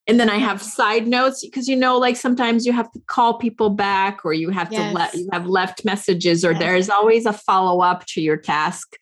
And 0.07 0.19
then 0.21 0.29
I 0.29 0.37
have 0.37 0.61
side 0.61 1.05
notes 1.07 1.43
because 1.43 1.67
you 1.67 1.75
know, 1.75 1.97
like 1.97 2.15
sometimes 2.15 2.65
you 2.65 2.71
have 2.71 2.89
to 2.93 3.01
call 3.07 3.37
people 3.39 3.69
back 3.69 4.23
or 4.23 4.31
you 4.33 4.49
have 4.51 4.69
to 4.69 4.91
let 4.93 5.13
you 5.15 5.27
have 5.33 5.47
left 5.47 5.83
messages 5.83 6.45
or 6.45 6.51
Yes. 6.51 6.59
there's 6.61 6.89
always 6.89 7.25
a 7.25 7.33
follow-up 7.33 8.05
to 8.13 8.21
your 8.21 8.37
task. 8.37 8.95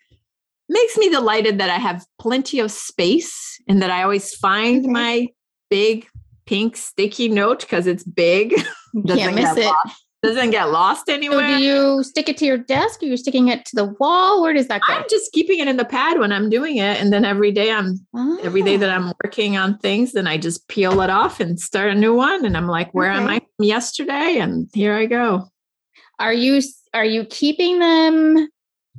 Makes 0.67 0.97
me 0.97 1.09
delighted 1.09 1.59
that 1.59 1.69
I 1.69 1.77
have 1.77 2.05
plenty 2.19 2.59
of 2.59 2.71
space 2.71 3.59
and 3.67 3.81
that 3.81 3.89
I 3.91 4.03
always 4.03 4.33
find 4.35 4.83
Okay. 4.85 4.91
my 4.91 5.27
big 5.69 6.07
pink 6.45 6.75
sticky 6.77 7.29
note 7.29 7.61
because 7.61 7.87
it's 7.87 8.03
big. 8.03 8.53
Doesn't 9.05 9.17
Can't 9.23 9.35
miss 9.35 9.57
it. 9.57 9.65
lost- 9.65 10.01
doesn't 10.23 10.49
get 10.49 10.71
lost 10.71 11.07
anywhere. 11.07 11.47
So 11.47 11.57
do 11.57 11.63
you 11.63 12.03
stick 12.03 12.29
it 12.29 12.37
to 12.37 12.45
your 12.45 12.57
desk 12.57 13.03
or 13.03 13.05
you're 13.05 13.15
sticking 13.15 13.47
it 13.49 13.63
to 13.65 13.75
the 13.75 13.85
wall? 13.99 14.41
Where 14.41 14.53
does 14.53 14.67
that 14.69 14.81
go? 14.87 14.93
I'm 14.95 15.03
just 15.07 15.31
keeping 15.33 15.59
it 15.59 15.67
in 15.67 15.77
the 15.77 15.85
pad 15.85 16.17
when 16.17 16.31
I'm 16.31 16.49
doing 16.49 16.77
it. 16.77 16.99
And 16.99 17.13
then 17.13 17.23
every 17.25 17.51
day 17.51 17.69
I'm 17.71 17.99
every 18.41 18.63
day 18.63 18.75
that 18.75 18.89
Ah, 18.89 18.95
I'm 18.95 19.13
working 19.23 19.55
on 19.55 19.77
things, 19.77 20.13
then 20.13 20.25
I 20.25 20.37
just 20.39 20.67
peel 20.67 20.99
it 21.01 21.11
off 21.11 21.39
and 21.39 21.59
start 21.59 21.91
a 21.91 21.95
new 21.95 22.15
one. 22.15 22.43
And 22.43 22.57
I'm 22.57 22.65
like, 22.67 22.91
where 22.91 23.11
am 23.11 23.27
I 23.27 23.37
from 23.37 23.65
yesterday? 23.67 24.37
And 24.39 24.67
here 24.73 24.95
I 24.95 25.05
go. 25.05 25.47
are 26.17 26.33
you 26.33 26.59
are 26.95 27.05
you 27.05 27.25
keeping 27.25 27.77
them 27.77 28.47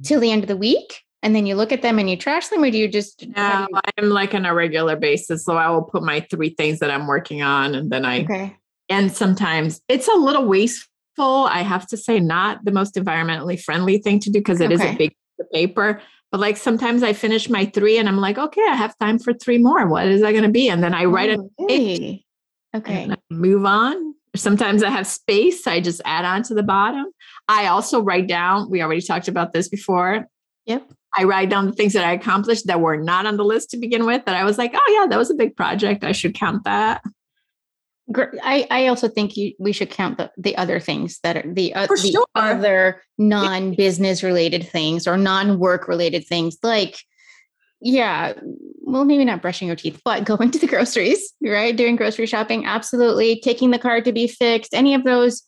till 0.05 0.21
the 0.21 0.31
end 0.31 0.45
of 0.45 0.49
the 0.49 0.57
week 0.57 1.03
and 1.27 1.35
then 1.35 1.45
you 1.45 1.57
look 1.57 1.73
at 1.73 1.83
them 1.83 1.99
and 1.99 2.09
you 2.09 2.17
trash 2.17 2.47
them 2.49 2.63
or 2.63 2.71
do 2.71 2.79
you 2.79 2.87
just 2.87 3.27
Now 3.35 3.67
do 3.67 3.81
I'm 3.99 4.11
like 4.11 4.33
on 4.33 4.47
a 4.47 4.55
regular 4.55 4.95
basis. 4.95 5.45
So 5.45 5.57
I 5.57 5.69
will 5.71 5.83
put 5.83 6.05
my 6.05 6.25
three 6.31 6.51
things 6.51 6.79
that 6.79 6.89
I'm 6.89 7.09
working 7.09 7.43
on. 7.43 7.75
And 7.75 7.91
then 7.91 8.05
I 8.05 8.23
okay 8.23 8.57
and 8.89 9.11
sometimes 9.11 9.81
it's 9.89 10.07
a 10.07 10.15
little 10.15 10.45
wasteful. 10.47 10.89
I 11.19 11.63
have 11.63 11.85
to 11.89 11.97
say, 11.97 12.21
not 12.21 12.65
the 12.65 12.71
most 12.71 12.95
environmentally 12.95 13.61
friendly 13.61 13.99
thing 13.99 14.21
to 14.21 14.31
do 14.31 14.39
because 14.39 14.61
it 14.61 14.71
is 14.71 14.81
Okay. 14.81 14.95
a 14.95 14.97
big 14.97 15.11
piece 15.11 15.41
of 15.41 15.51
paper. 15.51 16.01
But 16.31 16.39
like 16.39 16.57
sometimes 16.57 17.03
I 17.03 17.13
finish 17.13 17.49
my 17.51 17.65
three 17.67 17.99
and 17.99 18.09
I'm 18.09 18.19
like, 18.19 18.39
okay, 18.39 18.63
I 18.69 18.77
have 18.77 18.97
time 18.99 19.19
for 19.19 19.33
three 19.35 19.59
more. 19.59 19.89
What 19.89 20.07
is 20.07 20.21
that 20.21 20.31
going 20.31 20.45
to 20.45 20.49
be? 20.49 20.69
And 20.69 20.81
then 20.81 20.95
I 20.95 21.07
write 21.07 21.31
it 21.31 21.41
oh, 21.41 21.65
okay 21.65 22.25
okay 22.73 23.11
move 23.31 23.65
on. 23.65 24.15
Sometimes 24.37 24.85
I 24.85 24.91
have 24.91 25.09
space. 25.09 25.67
I 25.67 25.81
just 25.81 26.01
add 26.05 26.25
on 26.25 26.45
to 26.45 26.55
the 26.55 26.63
bottom. 26.63 27.07
I 27.49 27.67
also 27.67 28.01
write 28.01 28.29
down, 28.29 28.71
we 28.71 28.81
already 28.81 29.01
talked 29.01 29.27
about 29.27 29.53
this 29.53 29.69
before. 29.69 30.27
Yep. 30.67 30.93
I 31.17 31.25
write 31.25 31.51
down 31.51 31.67
the 31.67 31.73
things 31.73 31.93
that 31.95 32.05
I 32.05 32.13
accomplished 32.13 32.67
that 32.67 32.81
were 32.81 32.97
not 32.97 33.27
on 33.27 33.37
the 33.37 33.45
list 33.45 33.71
to 33.71 33.77
begin 33.77 34.05
with, 34.07 34.25
that 34.27 34.35
I 34.35 34.45
was 34.45 34.59
like, 34.59 34.73
oh, 34.75 34.99
yeah, 35.01 35.07
that 35.07 35.19
was 35.19 35.31
a 35.31 35.35
big 35.35 35.57
project. 35.57 36.05
I 36.05 36.13
should 36.13 36.35
count 36.35 36.65
that. 36.65 37.03
I, 38.15 38.67
I 38.71 38.87
also 38.87 39.09
think 39.09 39.37
you, 39.37 39.53
we 39.59 39.73
should 39.73 39.91
count 39.91 40.19
the, 40.19 40.31
the 40.37 40.57
other 40.57 40.79
things 40.79 41.19
that 41.25 41.37
are 41.37 41.53
the, 41.53 41.75
uh, 41.75 41.87
the 41.87 41.97
sure. 42.13 42.27
other 42.37 43.03
non-business 43.19 44.23
related 44.23 44.69
things 44.69 45.09
or 45.09 45.17
non-work 45.17 45.89
related 45.89 46.25
things 46.25 46.57
like 46.63 47.01
yeah 47.81 48.33
well 48.83 49.05
maybe 49.05 49.25
not 49.25 49.43
brushing 49.43 49.67
your 49.67 49.77
teeth 49.77 50.01
but 50.05 50.25
going 50.25 50.51
to 50.51 50.59
the 50.59 50.67
groceries 50.67 51.35
right 51.43 51.77
doing 51.77 51.97
grocery 51.97 52.27
shopping 52.27 52.65
absolutely 52.65 53.41
taking 53.41 53.71
the 53.71 53.79
car 53.79 54.01
to 54.01 54.13
be 54.13 54.27
fixed 54.27 54.73
any 54.73 54.95
of 54.95 55.05
those 55.05 55.43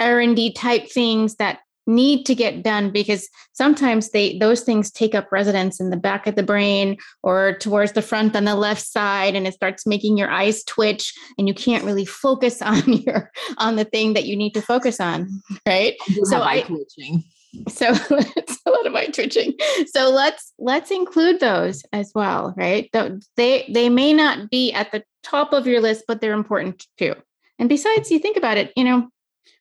r&d 0.00 0.52
type 0.52 0.88
things 0.90 1.36
that 1.36 1.58
need 1.86 2.24
to 2.26 2.34
get 2.34 2.62
done 2.62 2.90
because 2.90 3.28
sometimes 3.52 4.10
they 4.10 4.38
those 4.38 4.62
things 4.62 4.90
take 4.90 5.14
up 5.14 5.30
residence 5.30 5.78
in 5.80 5.90
the 5.90 5.96
back 5.96 6.26
of 6.26 6.34
the 6.34 6.42
brain 6.42 6.96
or 7.22 7.56
towards 7.58 7.92
the 7.92 8.02
front 8.02 8.34
on 8.34 8.44
the 8.44 8.54
left 8.56 8.84
side 8.84 9.34
and 9.36 9.46
it 9.46 9.54
starts 9.54 9.86
making 9.86 10.16
your 10.18 10.30
eyes 10.30 10.64
twitch 10.64 11.14
and 11.38 11.46
you 11.46 11.54
can't 11.54 11.84
really 11.84 12.04
focus 12.04 12.60
on 12.72 12.82
your 12.92 13.30
on 13.58 13.76
the 13.76 13.84
thing 13.84 14.14
that 14.14 14.24
you 14.26 14.36
need 14.36 14.52
to 14.54 14.62
focus 14.62 15.00
on 15.00 15.28
right? 15.66 15.94
So 16.14 16.24
So 16.24 16.40
I 16.40 16.52
I- 16.54 16.62
twitching. 16.62 17.22
so 17.68 17.86
it's 18.36 18.58
a 18.66 18.70
lot 18.70 18.86
of 18.86 18.94
eye 18.94 19.06
twitching. 19.06 19.54
So 19.86 20.10
let's 20.10 20.52
let's 20.58 20.90
include 20.90 21.40
those 21.40 21.82
as 21.92 22.10
well 22.14 22.52
right? 22.56 22.90
They 23.36 23.70
they 23.72 23.88
may 23.88 24.12
not 24.12 24.50
be 24.50 24.72
at 24.72 24.90
the 24.92 25.04
top 25.22 25.52
of 25.52 25.66
your 25.66 25.80
list 25.80 26.04
but 26.08 26.20
they're 26.20 26.32
important 26.32 26.84
too. 26.98 27.14
And 27.58 27.68
besides 27.68 28.10
you 28.10 28.18
think 28.18 28.36
about 28.36 28.56
it 28.58 28.72
you 28.76 28.84
know 28.84 29.08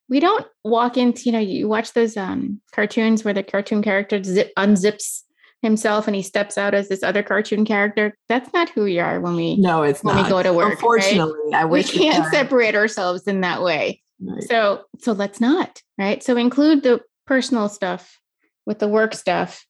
we 0.09 0.19
don't 0.19 0.45
walk 0.63 0.97
into 0.97 1.23
you 1.23 1.31
know 1.31 1.39
you 1.39 1.67
watch 1.67 1.93
those 1.93 2.15
um 2.17 2.61
cartoons 2.73 3.23
where 3.23 3.33
the 3.33 3.43
cartoon 3.43 3.81
character 3.81 4.21
zip 4.23 4.51
unzips 4.57 5.21
himself 5.61 6.05
and 6.07 6.15
he 6.15 6.21
steps 6.21 6.57
out 6.57 6.73
as 6.75 6.89
this 6.89 7.01
other 7.01 7.23
cartoon 7.23 7.65
character 7.65 8.15
that's 8.29 8.51
not 8.53 8.69
who 8.69 8.83
we 8.83 8.99
are 8.99 9.19
when 9.19 9.35
we 9.35 9.55
No, 9.57 9.81
it's 9.83 10.03
when 10.03 10.15
we 10.15 10.29
go 10.29 10.43
to 10.43 10.53
work, 10.53 10.65
right? 10.65 10.73
Unfortunately, 10.73 11.53
I 11.53 11.65
wish 11.65 11.91
we 11.93 11.99
can't 12.01 12.23
could. 12.23 12.33
separate 12.33 12.75
ourselves 12.75 13.23
in 13.27 13.41
that 13.41 13.61
way 13.63 14.01
Right. 14.21 14.43
so 14.43 14.83
so 14.99 15.11
let's 15.11 15.41
not, 15.41 15.81
right? 15.97 16.23
So 16.23 16.37
include 16.37 16.83
the 16.83 17.01
personal 17.27 17.67
stuff 17.67 18.19
with 18.65 18.79
the 18.79 18.87
work 18.87 19.13
stuff 19.13 19.65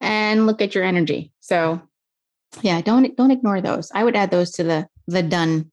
and 0.00 0.46
look 0.46 0.62
at 0.62 0.74
your 0.74 0.84
energy. 0.84 1.32
So 1.40 1.82
yeah, 2.62 2.80
don't 2.80 3.16
don't 3.16 3.30
ignore 3.30 3.60
those. 3.60 3.90
I 3.94 4.04
would 4.04 4.16
add 4.16 4.30
those 4.30 4.52
to 4.52 4.62
the 4.64 4.86
the 5.08 5.22
done 5.22 5.70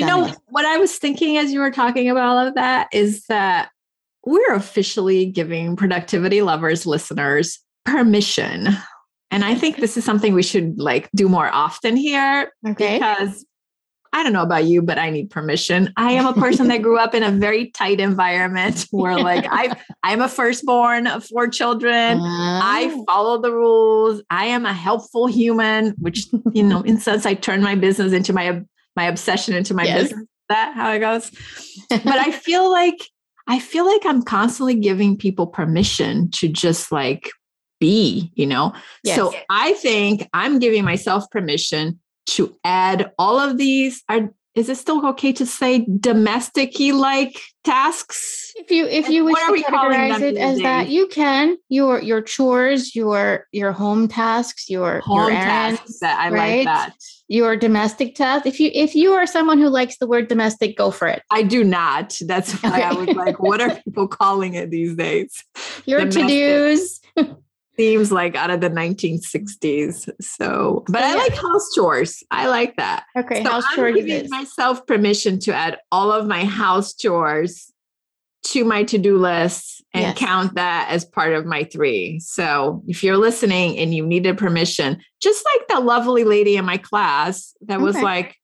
You 0.00 0.06
know, 0.06 0.34
what 0.48 0.64
I 0.64 0.78
was 0.78 0.96
thinking 0.96 1.36
as 1.38 1.52
you 1.52 1.60
were 1.60 1.70
talking 1.70 2.08
about 2.10 2.28
all 2.28 2.46
of 2.48 2.54
that 2.54 2.88
is 2.92 3.24
that 3.26 3.70
we're 4.24 4.54
officially 4.54 5.26
giving 5.26 5.76
productivity 5.76 6.42
lovers 6.42 6.86
listeners 6.86 7.58
permission. 7.84 8.68
And 9.30 9.44
I 9.44 9.54
think 9.54 9.76
this 9.78 9.96
is 9.96 10.04
something 10.04 10.34
we 10.34 10.42
should 10.42 10.78
like 10.78 11.08
do 11.16 11.28
more 11.28 11.48
often 11.52 11.96
here 11.96 12.52
Okay. 12.68 12.98
because 12.98 13.44
I 14.14 14.22
don't 14.22 14.34
know 14.34 14.42
about 14.42 14.64
you, 14.64 14.82
but 14.82 14.98
I 14.98 15.08
need 15.08 15.30
permission. 15.30 15.90
I 15.96 16.12
am 16.12 16.26
a 16.26 16.34
person 16.34 16.68
that 16.68 16.82
grew 16.82 16.98
up 16.98 17.14
in 17.14 17.22
a 17.22 17.30
very 17.30 17.70
tight 17.70 17.98
environment 17.98 18.86
where 18.90 19.18
like 19.18 19.46
I 19.50 19.74
I'm 20.02 20.20
a 20.20 20.28
firstborn 20.28 21.06
of 21.06 21.24
four 21.24 21.48
children. 21.48 22.20
I 22.22 22.90
Oh, 22.92 23.04
follow 23.08 23.40
the 23.40 23.52
rules. 23.52 24.20
I 24.28 24.44
am 24.46 24.66
a 24.66 24.72
helpful 24.74 25.26
human, 25.28 25.94
which 25.98 26.26
you 26.52 26.62
know, 26.62 26.82
in 26.82 27.00
sense, 27.00 27.24
I 27.24 27.32
turned 27.32 27.62
my 27.62 27.74
business 27.74 28.12
into 28.12 28.34
my 28.34 28.60
my 28.96 29.04
obsession 29.04 29.54
into 29.54 29.74
my 29.74 29.84
Yes. 29.84 30.02
business. 30.02 30.20
Is 30.22 30.28
That 30.48 30.74
how 30.74 30.92
it 30.92 30.98
goes. 31.00 31.30
But 31.90 32.18
I 32.18 32.30
feel 32.46 32.70
like 32.70 32.98
I 33.48 33.58
feel 33.58 33.86
like 33.86 34.06
I'm 34.06 34.22
constantly 34.22 34.74
giving 34.74 35.16
people 35.16 35.46
permission 35.48 36.30
to 36.32 36.48
just 36.48 36.92
like 36.92 37.30
be, 37.80 38.30
you 38.34 38.46
know. 38.46 38.72
So 39.04 39.34
I 39.50 39.72
think 39.74 40.28
I'm 40.32 40.58
giving 40.60 40.84
myself 40.84 41.28
permission 41.30 41.98
to 42.28 42.54
add 42.62 43.12
all 43.18 43.40
of 43.40 43.56
these. 43.58 44.02
Is 44.54 44.68
it 44.68 44.76
still 44.76 45.06
okay 45.08 45.32
to 45.32 45.46
say 45.46 45.86
domestic 45.98 46.78
like 46.78 47.40
tasks? 47.64 48.52
if 48.56 48.70
you 48.70 48.86
if 48.86 49.08
you 49.08 49.24
wish 49.24 49.34
to 49.36 49.52
categorize 49.64 50.20
it 50.20 50.36
as 50.36 50.58
that, 50.60 50.88
you 50.88 51.06
can 51.06 51.56
your 51.68 52.00
your 52.02 52.20
chores, 52.20 52.94
your 52.94 53.46
your 53.52 53.72
home 53.72 54.08
tasks, 54.08 54.68
your 54.68 54.96
your 54.96 55.00
Home 55.00 55.30
errands, 55.32 55.78
tasks 55.80 55.98
that 56.00 56.18
I 56.20 56.28
right? 56.30 56.56
like 56.58 56.64
that. 56.66 56.94
your 57.28 57.56
domestic 57.56 58.14
tasks. 58.14 58.46
If 58.46 58.60
you 58.60 58.70
if 58.74 58.94
you 58.94 59.12
are 59.12 59.26
someone 59.26 59.58
who 59.58 59.68
likes 59.68 59.96
the 59.96 60.06
word 60.06 60.28
domestic, 60.28 60.76
go 60.76 60.90
for 60.90 61.08
it. 61.08 61.22
I 61.30 61.42
do 61.44 61.64
not. 61.64 62.14
That's 62.20 62.52
why 62.62 62.82
I 62.82 62.92
was 62.92 63.08
like, 63.08 63.40
what 63.40 63.60
are 63.62 63.74
people 63.84 64.06
calling 64.06 64.52
it 64.54 64.70
these 64.70 64.94
days? 64.94 65.42
Your 65.86 66.00
Domestic. 66.04 66.28
to-dos. 66.28 67.00
Seems 67.76 68.12
like 68.12 68.36
out 68.36 68.50
of 68.50 68.60
the 68.60 68.68
1960s. 68.68 70.08
So, 70.20 70.84
but 70.88 71.02
I 71.02 71.14
like 71.14 71.34
house 71.34 71.70
chores. 71.74 72.22
I 72.30 72.46
like 72.48 72.76
that. 72.76 73.04
Okay, 73.16 73.42
so 73.42 73.50
house 73.50 73.64
I'm 73.70 73.76
chores 73.76 73.96
giving 73.96 74.28
myself 74.28 74.86
permission 74.86 75.38
to 75.40 75.54
add 75.54 75.78
all 75.90 76.12
of 76.12 76.26
my 76.26 76.44
house 76.44 76.94
chores 76.94 77.72
to 78.44 78.64
my 78.64 78.82
to-do 78.82 79.16
list 79.16 79.82
and 79.94 80.02
Yes. 80.02 80.18
count 80.18 80.54
that 80.56 80.88
as 80.90 81.04
part 81.04 81.32
of 81.32 81.46
my 81.46 81.64
three. 81.64 82.18
So 82.20 82.82
if 82.86 83.02
you're 83.04 83.16
listening 83.16 83.78
and 83.78 83.94
you 83.94 84.04
needed 84.04 84.36
permission, 84.36 85.00
just 85.20 85.44
like 85.54 85.68
the 85.68 85.80
lovely 85.80 86.24
lady 86.24 86.56
in 86.56 86.64
my 86.64 86.76
class 86.76 87.54
that 87.62 87.80
was 87.80 87.96
like, 87.96 88.36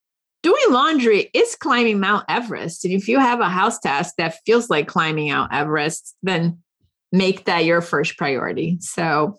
doing 0.43 0.63
laundry 0.71 1.29
is 1.35 1.57
climbing 1.57 1.99
Mount 1.99 2.25
Everest. 2.29 2.85
And 2.85 2.95
if 2.95 3.09
you 3.09 3.19
have 3.19 3.41
a 3.41 3.49
house 3.49 3.81
task 3.81 4.15
that 4.19 4.39
feels 4.47 4.71
like 4.71 4.87
climbing 4.87 5.31
Mount 5.31 5.53
Everest, 5.53 6.15
then 6.23 6.63
make 7.13 7.45
that 7.47 7.65
your 7.65 7.81
first 7.81 8.17
priority. 8.17 8.79
So 8.81 9.39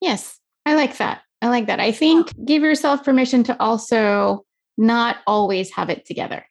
Yes, 0.00 0.38
I 0.64 0.74
like 0.74 0.96
that. 0.98 1.22
I 1.42 1.48
like 1.48 1.66
that. 1.66 1.80
I 1.80 1.92
think 1.92 2.32
give 2.44 2.62
yourself 2.62 3.04
permission 3.04 3.42
to 3.44 3.56
also 3.62 4.44
not 4.78 5.16
always 5.26 5.70
have 5.72 5.90
it 5.90 6.04
together. 6.06 6.44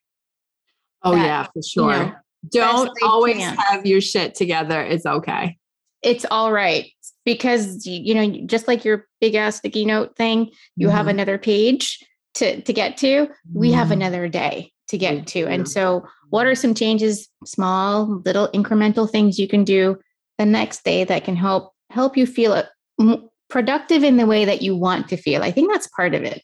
Oh 1.04 1.16
that, 1.16 1.26
yeah, 1.26 1.44
for 1.54 1.62
sure. 1.64 1.92
know, 2.06 2.16
Don't 2.50 2.90
always 3.04 3.38
plans. 3.38 3.60
have 3.60 3.86
your 3.86 4.02
shit 4.02 4.36
together. 4.36 4.82
It's 4.82 5.06
okay. 5.06 5.58
It's 6.04 6.26
all 6.30 6.52
right 6.52 6.92
because 7.26 7.86
you 7.86 8.14
know, 8.14 8.46
just 8.46 8.68
like 8.68 8.86
your 8.86 9.08
big 9.22 9.36
ass 9.36 9.58
sticky 9.58 9.86
note 9.86 10.16
thing, 10.16 10.52
you 10.76 10.90
have 10.90 11.06
Mhm. 11.08 11.10
another 11.12 11.38
page 11.38 12.00
to 12.36 12.62
to 12.62 12.74
get 12.74 12.98
to. 12.98 13.28
We 13.54 13.72
have 13.72 13.88
Mhm. 13.90 13.94
another 13.94 14.28
day 14.28 14.72
to 14.90 14.98
get 14.98 15.28
to. 15.28 15.46
And 15.48 15.68
so, 15.68 16.04
what 16.30 16.46
are 16.48 16.56
some 16.56 16.74
changes, 16.74 17.28
small, 17.46 18.22
little 18.26 18.48
incremental 18.50 19.10
things 19.10 19.38
you 19.40 19.48
can 19.48 19.64
do 19.64 19.98
the 20.40 20.46
next 20.46 20.84
day 20.84 21.04
that 21.04 21.24
can 21.24 21.36
help 21.36 21.74
help 21.92 22.18
you 22.18 22.26
feel 22.26 22.54
uh, 22.54 23.18
productive 23.50 24.04
in 24.04 24.18
the 24.18 24.26
way 24.26 24.46
that 24.46 24.64
you 24.64 24.76
want 24.76 25.08
to 25.10 25.18
feel? 25.18 25.44
I 25.44 25.52
think 25.52 25.72
that's 25.72 25.88
part 25.88 26.16
of 26.16 26.24
it. 26.24 26.42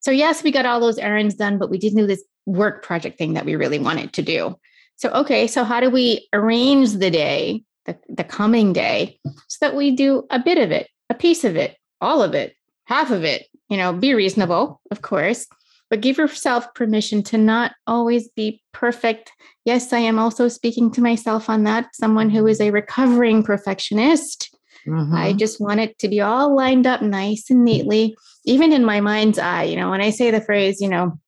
So, 0.00 0.12
yes, 0.12 0.44
we 0.44 0.52
got 0.52 0.66
all 0.66 0.78
those 0.78 0.98
errands 0.98 1.34
done, 1.34 1.58
but 1.58 1.70
we 1.70 1.78
didn't 1.78 1.98
do 1.98 2.06
this 2.06 2.22
work 2.46 2.84
project 2.84 3.18
thing 3.18 3.34
that 3.34 3.44
we 3.44 3.56
really 3.56 3.80
wanted 3.80 4.12
to 4.12 4.22
do. 4.22 4.54
So, 4.96 5.10
okay, 5.10 5.46
so 5.46 5.64
how 5.64 5.80
do 5.80 5.90
we 5.90 6.28
arrange 6.32 6.92
the 6.92 7.10
day, 7.10 7.64
the, 7.86 7.98
the 8.08 8.24
coming 8.24 8.72
day, 8.72 9.18
so 9.48 9.58
that 9.60 9.76
we 9.76 9.90
do 9.90 10.24
a 10.30 10.38
bit 10.38 10.58
of 10.58 10.70
it, 10.70 10.88
a 11.10 11.14
piece 11.14 11.44
of 11.44 11.56
it, 11.56 11.76
all 12.00 12.22
of 12.22 12.34
it, 12.34 12.54
half 12.84 13.10
of 13.10 13.24
it? 13.24 13.46
You 13.68 13.76
know, 13.76 13.92
be 13.92 14.14
reasonable, 14.14 14.80
of 14.90 15.02
course, 15.02 15.46
but 15.90 16.00
give 16.00 16.18
yourself 16.18 16.72
permission 16.74 17.22
to 17.24 17.38
not 17.38 17.72
always 17.86 18.28
be 18.28 18.62
perfect. 18.72 19.32
Yes, 19.64 19.92
I 19.92 19.98
am 19.98 20.18
also 20.18 20.48
speaking 20.48 20.90
to 20.92 21.00
myself 21.00 21.48
on 21.48 21.64
that, 21.64 21.94
someone 21.94 22.30
who 22.30 22.46
is 22.46 22.60
a 22.60 22.70
recovering 22.70 23.42
perfectionist. 23.42 24.56
Mm-hmm. 24.86 25.14
I 25.14 25.32
just 25.32 25.60
want 25.60 25.80
it 25.80 25.98
to 25.98 26.08
be 26.08 26.20
all 26.20 26.54
lined 26.54 26.86
up 26.86 27.02
nice 27.02 27.50
and 27.50 27.64
neatly, 27.64 28.16
even 28.44 28.72
in 28.72 28.84
my 28.84 29.00
mind's 29.00 29.38
eye. 29.38 29.64
You 29.64 29.76
know, 29.76 29.90
when 29.90 30.00
I 30.00 30.10
say 30.10 30.30
the 30.30 30.40
phrase, 30.40 30.80
you 30.80 30.88
know, 30.88 31.18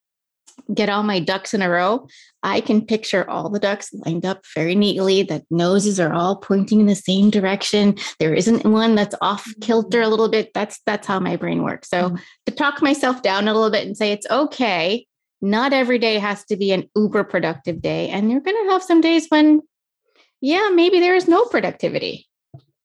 get 0.72 0.88
all 0.88 1.02
my 1.02 1.20
ducks 1.20 1.54
in 1.54 1.62
a 1.62 1.68
row, 1.68 2.06
I 2.42 2.60
can 2.60 2.84
picture 2.84 3.28
all 3.28 3.50
the 3.50 3.58
ducks 3.58 3.92
lined 3.92 4.24
up 4.24 4.44
very 4.54 4.74
neatly. 4.74 5.22
The 5.22 5.44
noses 5.50 6.00
are 6.00 6.12
all 6.12 6.36
pointing 6.36 6.80
in 6.80 6.86
the 6.86 6.94
same 6.94 7.30
direction. 7.30 7.96
There 8.18 8.34
isn't 8.34 8.64
one 8.64 8.94
that's 8.94 9.14
off 9.20 9.46
kilter 9.60 10.00
a 10.00 10.08
little 10.08 10.28
bit. 10.28 10.52
That's 10.54 10.80
that's 10.86 11.06
how 11.06 11.20
my 11.20 11.36
brain 11.36 11.62
works. 11.62 11.90
So 11.90 12.04
mm-hmm. 12.04 12.16
to 12.46 12.52
talk 12.52 12.80
myself 12.80 13.22
down 13.22 13.48
a 13.48 13.54
little 13.54 13.70
bit 13.70 13.86
and 13.86 13.96
say 13.96 14.12
it's 14.12 14.26
okay. 14.30 15.06
Not 15.42 15.72
every 15.72 15.98
day 15.98 16.18
has 16.18 16.44
to 16.46 16.56
be 16.56 16.72
an 16.72 16.88
uber 16.94 17.24
productive 17.24 17.82
day. 17.82 18.08
And 18.08 18.30
you're 18.30 18.40
gonna 18.40 18.70
have 18.70 18.82
some 18.82 19.00
days 19.00 19.26
when, 19.28 19.60
yeah, 20.40 20.70
maybe 20.72 21.00
there 21.00 21.14
is 21.14 21.28
no 21.28 21.44
productivity. 21.44 22.26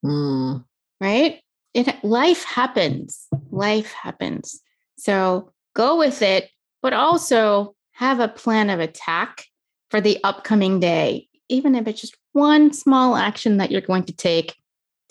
Mm. 0.06 0.66
Right? 1.00 1.42
It 1.74 2.04
life 2.04 2.44
happens. 2.44 3.28
Life 3.52 3.92
happens. 3.92 4.62
So 4.98 5.52
go 5.76 5.98
with 5.98 6.22
it, 6.22 6.50
but 6.82 6.94
also 6.94 7.75
have 7.96 8.20
a 8.20 8.28
plan 8.28 8.70
of 8.70 8.80
attack 8.80 9.46
for 9.90 10.02
the 10.02 10.20
upcoming 10.24 10.80
day, 10.80 11.28
even 11.50 11.76
if 11.76 11.88
it's 11.88 12.02
just 12.02 12.18
one 12.34 12.74
small 12.74 13.16
action 13.16 13.58
that 13.58 13.72
you're 13.72 13.82
going 13.82 14.04
to 14.04 14.14
take 14.14 14.56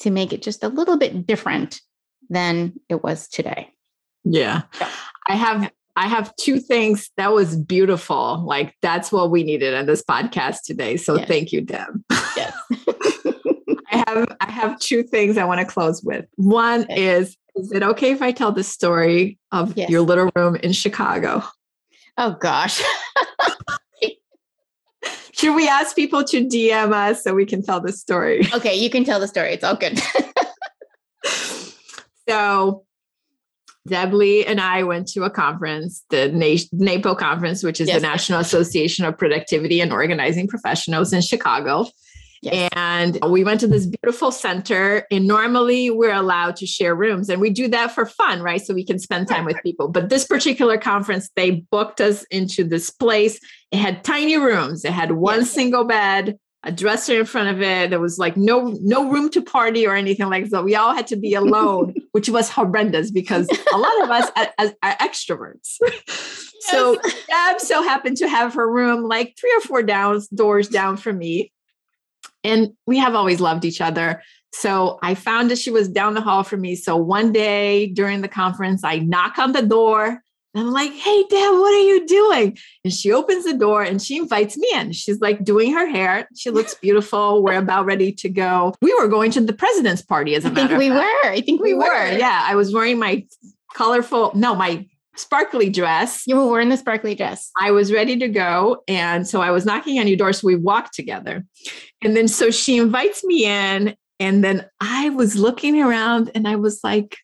to 0.01 0.11
make 0.11 0.33
it 0.33 0.43
just 0.43 0.63
a 0.63 0.69
little 0.69 0.99
bit 0.99 1.27
different 1.27 1.81
than 2.29 2.75
it 2.91 3.03
was 3.03 3.27
today. 3.29 3.71
Yeah. 4.25 4.63
I 5.29 5.35
have 5.35 5.71
I 5.97 6.09
have 6.09 6.35
two 6.37 6.59
things 6.59 7.11
that 7.17 7.33
was 7.33 7.57
beautiful. 7.57 8.45
Like 8.45 8.75
that's 8.83 9.11
what 9.11 9.31
we 9.31 9.45
needed 9.45 9.75
on 9.75 9.87
this 9.87 10.03
podcast 10.03 10.59
today. 10.65 10.97
So 10.99 11.17
yes. 11.17 11.29
thank 11.29 11.53
you, 11.53 11.63
Deb. 11.63 11.89
Yes. 12.37 12.55
I 13.91 14.05
have 14.09 14.37
I 14.41 14.51
have 14.51 14.79
two 14.79 15.03
things 15.03 15.39
I 15.39 15.45
want 15.45 15.61
to 15.61 15.67
close 15.67 16.03
with. 16.03 16.27
One 16.37 16.83
okay. 16.83 17.13
is 17.13 17.37
is 17.57 17.73
it 17.73 17.83
okay 17.83 18.11
if 18.11 18.21
I 18.21 18.33
tell 18.33 18.53
the 18.53 18.65
story 18.65 19.39
of 19.53 19.75
yes. 19.77 19.89
your 19.89 20.03
little 20.03 20.31
room 20.37 20.57
in 20.57 20.73
Chicago? 20.73 21.45
Oh 22.17 22.37
gosh. 22.41 22.83
Should 25.33 25.57
we 25.57 25.69
ask 25.69 25.97
people 25.97 26.23
to 26.25 26.47
DM 26.47 26.93
us 26.93 27.25
so 27.25 27.35
we 27.35 27.45
can 27.45 27.63
tell 27.63 27.81
the 27.81 27.93
story? 27.93 28.47
Okay, 28.55 28.77
you 28.77 28.89
can 28.89 29.05
tell 29.05 29.19
the 29.19 29.27
story. 29.27 29.53
It's 29.53 29.65
all 29.65 29.75
good. 29.75 30.01
so 32.29 32.85
Deb 33.87 34.15
Lee 34.15 34.47
and 34.47 34.61
I 34.61 34.85
went 34.85 35.09
to 35.09 35.25
a 35.25 35.31
conference, 35.31 36.05
the 36.11 36.31
NAPO 36.73 37.19
conference, 37.19 37.63
which 37.65 37.81
is 37.81 37.89
yes. 37.89 38.01
the 38.01 38.07
National 38.07 38.41
Association 38.41 39.05
of 39.05 39.19
Productivity 39.19 39.81
and 39.81 39.93
Organizing 39.93 40.47
Professionals 40.47 41.13
in 41.13 41.21
Chicago. 41.21 41.87
Yes. 42.45 42.69
And 42.75 43.19
we 43.29 43.43
went 43.43 43.61
to 43.61 43.67
this 43.67 43.87
beautiful 43.87 44.31
center. 44.31 45.07
And 45.11 45.27
normally 45.27 45.91
we're 45.91 46.13
allowed 46.13 46.57
to 46.57 46.67
share 46.67 46.95
rooms, 46.95 47.29
and 47.29 47.41
we 47.41 47.51
do 47.51 47.69
that 47.69 47.93
for 47.93 48.07
fun, 48.07 48.43
right? 48.43 48.61
So 48.61 48.75
we 48.75 48.85
can 48.85 48.99
spend 48.99 49.29
time 49.29 49.45
with 49.45 49.63
people. 49.63 49.89
But 49.89 50.09
this 50.09 50.27
particular 50.27 50.79
conference, 50.79 51.31
they 51.37 51.63
booked 51.71 52.01
us 52.01 52.25
into 52.25 52.65
this 52.65 52.91
place. 52.91 53.41
It 53.71 53.79
had 53.79 54.05
tiny 54.05 54.37
rooms, 54.37 54.85
it 54.85 54.93
had 54.93 55.13
one 55.13 55.41
yes. 55.41 55.51
single 55.51 55.85
bed, 55.85 56.39
a 56.63 56.73
dresser 56.73 57.21
in 57.21 57.27
front 57.27 57.49
of 57.51 57.63
it. 57.63 57.91
There 57.91 58.01
was 58.01 58.19
like 58.19 58.37
no 58.37 58.77
no 58.81 59.11
room 59.11 59.31
to 59.31 59.43
party 59.43 59.87
or 59.87 59.95
anything 59.95 60.29
like 60.29 60.49
that. 60.51 60.65
We 60.65 60.75
all 60.75 60.95
had 60.95 61.07
to 61.09 61.17
be 61.17 61.35
alone, 61.35 61.95
which 62.13 62.29
was 62.29 62.51
horrendous 62.51 63.11
because 63.11 63.49
a 63.73 63.77
lot 63.77 64.03
of 64.03 64.11
us 64.11 64.31
are, 64.37 64.73
are 64.83 64.97
extroverts. 64.97 65.79
So 66.67 66.97
Deb 67.29 67.61
so 67.61 67.83
happened 67.83 68.17
to 68.19 68.29
have 68.29 68.55
her 68.55 68.71
room 68.71 69.05
like 69.05 69.37
three 69.39 69.55
or 69.57 69.61
four 69.61 69.83
down 69.83 70.21
doors 70.35 70.69
down 70.69 70.97
from 70.97 71.19
me. 71.19 71.53
And 72.43 72.73
we 72.87 72.99
have 72.99 73.15
always 73.15 73.41
loved 73.41 73.65
each 73.65 73.81
other. 73.81 74.23
So 74.53 74.99
I 75.03 75.15
found 75.15 75.51
that 75.51 75.59
she 75.59 75.71
was 75.71 75.89
down 75.89 76.15
the 76.15 76.21
hall 76.21 76.45
from 76.45 76.61
me. 76.61 76.77
So 76.77 76.97
one 76.97 77.33
day 77.33 77.89
during 77.89 78.21
the 78.21 78.29
conference, 78.29 78.85
I 78.85 78.99
knock 78.99 79.39
on 79.39 79.53
the 79.53 79.63
door 79.63 80.23
and 80.55 80.69
I'm 80.69 80.73
like, 80.73 80.93
hey, 80.93 81.25
Deb, 81.29 81.53
what 81.55 81.75
are 81.75 81.83
you 81.83 82.07
doing? 82.07 82.57
And 82.85 82.93
she 82.93 83.11
opens 83.11 83.45
the 83.45 83.55
door 83.55 83.83
and 83.83 84.01
she 84.01 84.17
invites 84.17 84.57
me 84.57 84.69
in. 84.75 84.93
She's 84.93 85.21
like 85.21 85.43
doing 85.43 85.73
her 85.73 85.89
hair. 85.89 86.29
She 86.37 86.51
looks 86.51 86.75
beautiful. 86.83 87.43
we're 87.43 87.59
about 87.59 87.87
ready 87.87 88.13
to 88.13 88.29
go. 88.29 88.73
We 88.81 88.95
were 88.95 89.09
going 89.09 89.33
to 89.33 89.41
the 89.41 89.53
president's 89.53 90.03
party, 90.03 90.37
as 90.37 90.45
a 90.45 90.49
I 90.49 90.53
matter 90.53 90.69
think 90.69 90.79
we 90.79 90.91
were. 90.91 91.25
I 91.25 91.43
think 91.45 91.61
we, 91.61 91.75
we 91.75 91.81
were. 91.81 91.87
were. 91.87 92.17
Yeah. 92.17 92.45
I 92.45 92.55
was 92.55 92.73
wearing 92.73 93.01
my 93.01 93.27
colorful, 93.75 94.31
no, 94.37 94.55
my 94.55 94.87
sparkly 95.17 95.71
dress. 95.71 96.27
You 96.27 96.37
were 96.37 96.51
wearing 96.51 96.69
the 96.69 96.77
sparkly 96.77 97.15
dress. 97.15 97.51
I 97.61 97.71
was 97.71 97.93
ready 97.93 98.17
to 98.19 98.29
go. 98.29 98.83
And 98.89 99.27
so 99.27 99.41
I 99.41 99.51
was 99.51 99.65
knocking 99.65 99.99
on 99.99 100.09
your 100.09 100.17
door. 100.17 100.33
So 100.33 100.47
we 100.47 100.57
walked 100.57 100.95
together. 100.95 101.45
And 102.03 102.17
then 102.17 102.29
so 102.29 102.51
she 102.51 102.79
invites 102.79 103.25
me 103.25 103.47
in. 103.47 103.97
And 104.21 104.45
then 104.45 104.67
I 104.81 105.11
was 105.11 105.37
looking 105.37 105.81
around 105.81 106.31
and 106.35 106.47
I 106.47 106.57
was 106.57 106.81
like, 106.85 107.17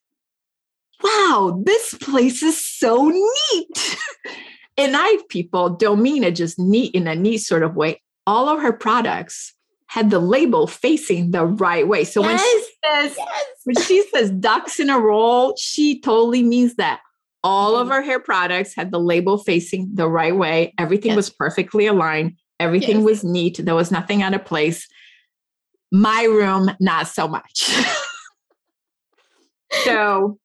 wow, 1.02 1.62
this 1.64 1.94
place 1.94 2.42
is 2.42 2.64
so 2.64 3.08
neat. 3.08 3.96
and 4.76 4.96
I, 4.96 5.18
people 5.28 5.70
don't 5.70 6.02
mean 6.02 6.24
it 6.24 6.32
just 6.32 6.58
neat 6.58 6.94
in 6.94 7.06
a 7.06 7.14
neat 7.14 7.38
sort 7.38 7.62
of 7.62 7.76
way. 7.76 8.02
All 8.26 8.48
of 8.48 8.60
her 8.60 8.72
products 8.72 9.54
had 9.86 10.10
the 10.10 10.20
label 10.20 10.66
facing 10.66 11.30
the 11.32 11.44
right 11.44 11.88
way. 11.88 12.04
So 12.04 12.22
yes, 12.22 12.28
when 12.28 12.38
she 12.38 12.62
says 12.84 13.16
yes. 13.18 13.44
when 13.64 13.76
she 13.76 14.08
says 14.08 14.30
ducks 14.30 14.78
in 14.78 14.88
a 14.88 15.00
roll, 15.00 15.54
she 15.56 16.00
totally 16.00 16.42
means 16.42 16.76
that 16.76 17.00
all 17.42 17.76
of 17.76 17.84
mm-hmm. 17.84 17.92
our 17.92 18.02
hair 18.02 18.20
products 18.20 18.74
had 18.74 18.90
the 18.90 19.00
label 19.00 19.38
facing 19.38 19.90
the 19.94 20.08
right 20.08 20.36
way. 20.36 20.74
Everything 20.78 21.10
yes. 21.10 21.16
was 21.16 21.30
perfectly 21.30 21.86
aligned. 21.86 22.36
Everything 22.58 22.96
yes. 22.96 23.04
was 23.04 23.24
neat. 23.24 23.60
There 23.62 23.74
was 23.74 23.90
nothing 23.90 24.22
out 24.22 24.34
of 24.34 24.44
place. 24.44 24.86
My 25.90 26.24
room, 26.24 26.70
not 26.78 27.08
so 27.08 27.26
much. 27.26 27.70
so 29.84 30.38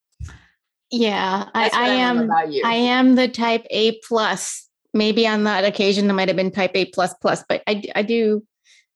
yeah, 0.92 1.50
I, 1.54 1.70
I 1.74 1.88
am 1.90 2.32
I 2.32 2.74
am 2.74 3.16
the 3.16 3.28
type 3.28 3.66
A 3.70 4.00
plus. 4.08 4.70
Maybe 4.94 5.28
on 5.28 5.44
that 5.44 5.66
occasion 5.66 6.08
there 6.08 6.16
might 6.16 6.30
have 6.30 6.38
been 6.38 6.52
type 6.52 6.72
A 6.74 6.86
plus 6.86 7.14
plus, 7.16 7.44
but 7.48 7.62
I 7.68 7.84
I 7.96 8.02
do 8.02 8.44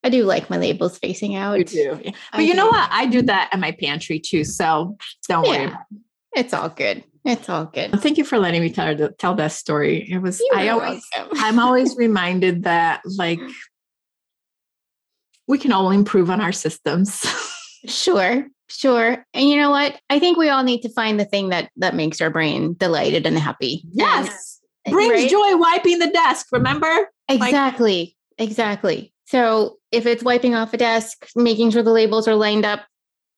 I 0.04 0.10
do 0.10 0.24
like 0.24 0.50
my 0.50 0.58
labels 0.58 0.98
facing 0.98 1.36
out. 1.36 1.58
You 1.58 1.66
do. 1.66 2.00
But 2.04 2.14
I 2.32 2.42
you 2.42 2.52
do. 2.52 2.58
know 2.58 2.68
what? 2.68 2.90
I 2.92 3.06
do 3.06 3.22
that 3.24 3.50
at 3.52 3.60
my 3.60 3.72
pantry 3.74 4.20
too. 4.20 4.46
So 4.46 4.98
don't 5.28 5.46
yeah. 5.46 5.66
worry. 5.66 5.78
It's 6.36 6.54
all 6.54 6.70
good. 6.70 7.04
It's 7.26 7.50
all 7.50 7.66
good. 7.66 8.00
Thank 8.02 8.18
you 8.18 8.24
for 8.24 8.40
letting 8.40 8.62
me 8.62 8.72
tell 8.72 8.96
tell 9.18 9.36
that 9.36 9.52
story. 9.52 10.10
It 10.10 10.20
was 10.20 10.40
You're 10.40 10.60
I 10.60 10.68
always 10.70 11.04
I'm 11.34 11.60
always 11.60 11.96
reminded 11.98 12.64
that 12.64 13.02
like 13.18 13.40
we 15.48 15.58
can 15.58 15.72
all 15.72 15.92
improve 15.92 16.30
on 16.30 16.42
our 16.42 16.52
systems. 16.52 17.26
sure. 17.86 18.48
Sure. 18.70 19.26
And 19.34 19.50
you 19.50 19.58
know 19.58 19.72
what? 19.72 20.00
I 20.10 20.20
think 20.20 20.38
we 20.38 20.50
all 20.50 20.64
need 20.64 20.82
to 20.82 20.90
find 20.90 21.20
the 21.20 21.26
thing 21.26 21.50
that 21.50 21.72
that 21.78 21.96
makes 21.96 22.22
our 22.22 22.30
brain 22.30 22.76
delighted 22.78 23.26
and 23.26 23.38
happy. 23.38 23.84
Yes. 23.92 24.60
And, 24.86 24.94
Brings 24.94 25.12
right? 25.12 25.30
joy 25.30 25.58
wiping 25.58 26.00
the 26.00 26.10
desk, 26.12 26.48
remember? 26.52 27.10
Exactly. 27.28 28.16
Like, 28.38 28.48
exactly. 28.48 29.14
So 29.26 29.78
if 29.92 30.06
it's 30.06 30.24
wiping 30.24 30.56
off 30.56 30.74
a 30.74 30.78
desk, 30.78 31.28
making 31.36 31.72
sure 31.72 31.84
the 31.84 31.92
labels 31.92 32.28
are 32.28 32.36
lined 32.36 32.66
up, 32.66 32.82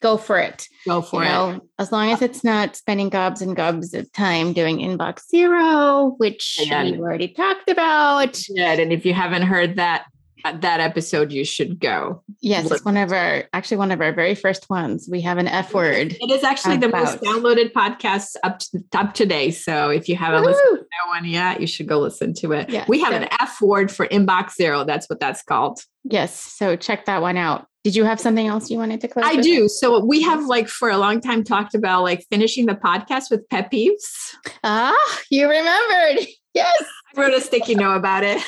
go 0.02 0.18
for 0.18 0.38
it. 0.38 0.68
Go 0.86 1.02
for 1.02 1.24
you 1.24 1.30
it. 1.30 1.32
Know, 1.32 1.62
as 1.80 1.92
long 1.92 2.10
as 2.10 2.16
uh-huh. 2.16 2.26
it's 2.26 2.44
not 2.44 2.76
spending 2.76 3.10
gobs 3.10 3.42
and 3.42 3.56
gobs 3.56 3.94
of 3.94 4.12
time 4.12 4.54
doing 4.54 4.80
inbox 4.80 5.28
zero, 5.30 6.16
which 6.18 6.58
we've 6.60 6.72
already 6.72 7.30
talked 7.30 7.70
about. 7.70 8.38
Yeah, 8.50 8.74
and 8.74 8.92
if 8.92 9.06
you 9.06 9.14
haven't 9.14 9.44
heard 9.44 9.78
that 9.78 10.06
uh, 10.44 10.58
that 10.58 10.80
episode 10.80 11.32
you 11.32 11.46
should 11.46 11.80
go. 11.80 12.24
Yes, 12.42 12.70
it's 12.72 12.84
one 12.84 12.98
of 12.98 13.12
our 13.12 13.44
actually 13.54 13.78
one 13.78 13.92
of 13.92 14.02
our 14.02 14.12
very 14.12 14.34
first 14.34 14.70
ones. 14.70 15.08
We 15.10 15.22
have 15.22 15.38
an 15.38 15.48
F 15.48 15.74
word. 15.74 16.18
It 16.20 16.32
is 16.32 16.44
actually 16.44 16.78
about. 16.78 16.92
the 16.92 16.98
most 16.98 17.22
downloaded 17.22 17.72
podcast 17.74 18.36
up 18.44 18.60
to, 18.60 18.84
up 18.94 19.14
today. 19.14 19.52
So 19.52 19.90
if 19.90 20.10
you 20.10 20.16
haven't 20.16 20.42
Woo-hoo! 20.42 20.54
listened 20.54 20.80
to 20.80 20.84
that 20.84 21.10
one 21.10 21.26
yet, 21.26 21.62
you 21.62 21.68
should 21.68 21.88
go 21.88 22.00
listen 22.00 22.34
to 22.36 22.54
it. 22.54 22.70
Yeah, 22.70 22.86
we 22.88 23.00
have 23.02 23.14
so, 23.14 23.20
an 23.22 23.28
F 23.40 23.62
word 23.62 23.92
for 23.92 24.08
inbox 24.08 24.56
zero. 24.56 24.84
That's 24.84 25.08
what 25.08 25.20
that's 25.20 25.44
called. 25.44 25.82
Yes, 26.04 26.36
so 26.36 26.76
check 26.76 27.06
that 27.06 27.22
one 27.22 27.38
out. 27.38 27.68
Did 27.84 27.96
you 27.96 28.04
have 28.04 28.20
something 28.20 28.46
else 28.48 28.70
you 28.70 28.78
wanted 28.78 29.02
to 29.02 29.08
close? 29.08 29.26
I 29.28 29.38
do. 29.38 29.68
So 29.68 30.04
we 30.06 30.22
have 30.22 30.46
like 30.46 30.68
for 30.68 30.90
a 30.90 30.98
long 30.98 31.20
time 31.20 31.44
talked 31.44 31.74
about 31.74 32.04
like 32.04 32.24
finishing 32.30 32.68
the 32.68 32.76
podcast 32.76 33.32
with 33.32 33.48
pet 33.50 33.72
peeves. 33.72 34.36
Ah, 34.64 34.96
you 35.30 35.50
remembered. 35.50 36.28
Yes. 36.54 36.84
I 37.16 37.22
wrote 37.22 37.34
a 37.34 37.40
sticky 37.40 37.76
note 37.76 37.96
about 37.96 38.26
it. 38.26 38.44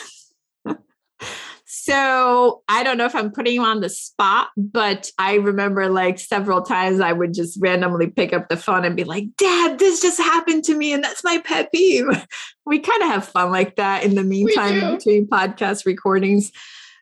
so 1.65 2.61
I 2.67 2.83
don't 2.83 2.97
know 2.97 3.05
if 3.05 3.15
I'm 3.15 3.31
putting 3.31 3.53
you 3.53 3.63
on 3.63 3.79
the 3.79 3.87
spot, 3.87 4.49
but 4.57 5.09
I 5.17 5.35
remember 5.35 5.89
like 5.89 6.19
several 6.19 6.63
times 6.63 6.99
I 6.99 7.13
would 7.13 7.33
just 7.33 7.57
randomly 7.61 8.07
pick 8.07 8.33
up 8.33 8.49
the 8.49 8.57
phone 8.57 8.83
and 8.83 8.93
be 8.93 9.05
like, 9.05 9.27
Dad, 9.37 9.79
this 9.79 10.01
just 10.01 10.19
happened 10.19 10.65
to 10.65 10.75
me. 10.75 10.91
And 10.91 11.01
that's 11.01 11.23
my 11.23 11.37
pet 11.45 11.71
peeve. 11.71 12.05
We 12.65 12.79
kind 12.79 13.01
of 13.03 13.07
have 13.07 13.25
fun 13.25 13.51
like 13.51 13.77
that 13.77 14.03
in 14.03 14.15
the 14.15 14.23
meantime 14.23 14.95
between 14.97 15.25
podcast 15.27 15.85
recordings. 15.85 16.51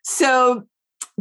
So 0.03 0.67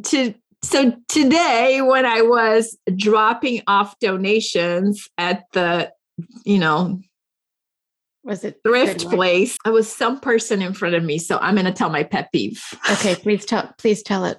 to 0.04 0.34
so 0.62 0.94
today 1.08 1.80
when 1.82 2.06
I 2.06 2.22
was 2.22 2.76
dropping 2.96 3.62
off 3.66 3.98
donations 3.98 5.08
at 5.18 5.44
the, 5.52 5.92
you 6.44 6.58
know, 6.58 7.00
was 8.22 8.44
it 8.44 8.60
thrift 8.62 9.08
place? 9.08 9.56
I 9.64 9.70
was 9.70 9.90
some 9.90 10.20
person 10.20 10.60
in 10.60 10.74
front 10.74 10.94
of 10.94 11.02
me. 11.02 11.18
So 11.18 11.38
I'm 11.38 11.54
going 11.54 11.64
to 11.64 11.72
tell 11.72 11.90
my 11.90 12.04
pet 12.04 12.30
peeve. 12.32 12.62
Okay, 12.90 13.14
please 13.22 13.46
tell. 13.46 13.72
Please 13.78 14.02
tell 14.02 14.24
it. 14.26 14.38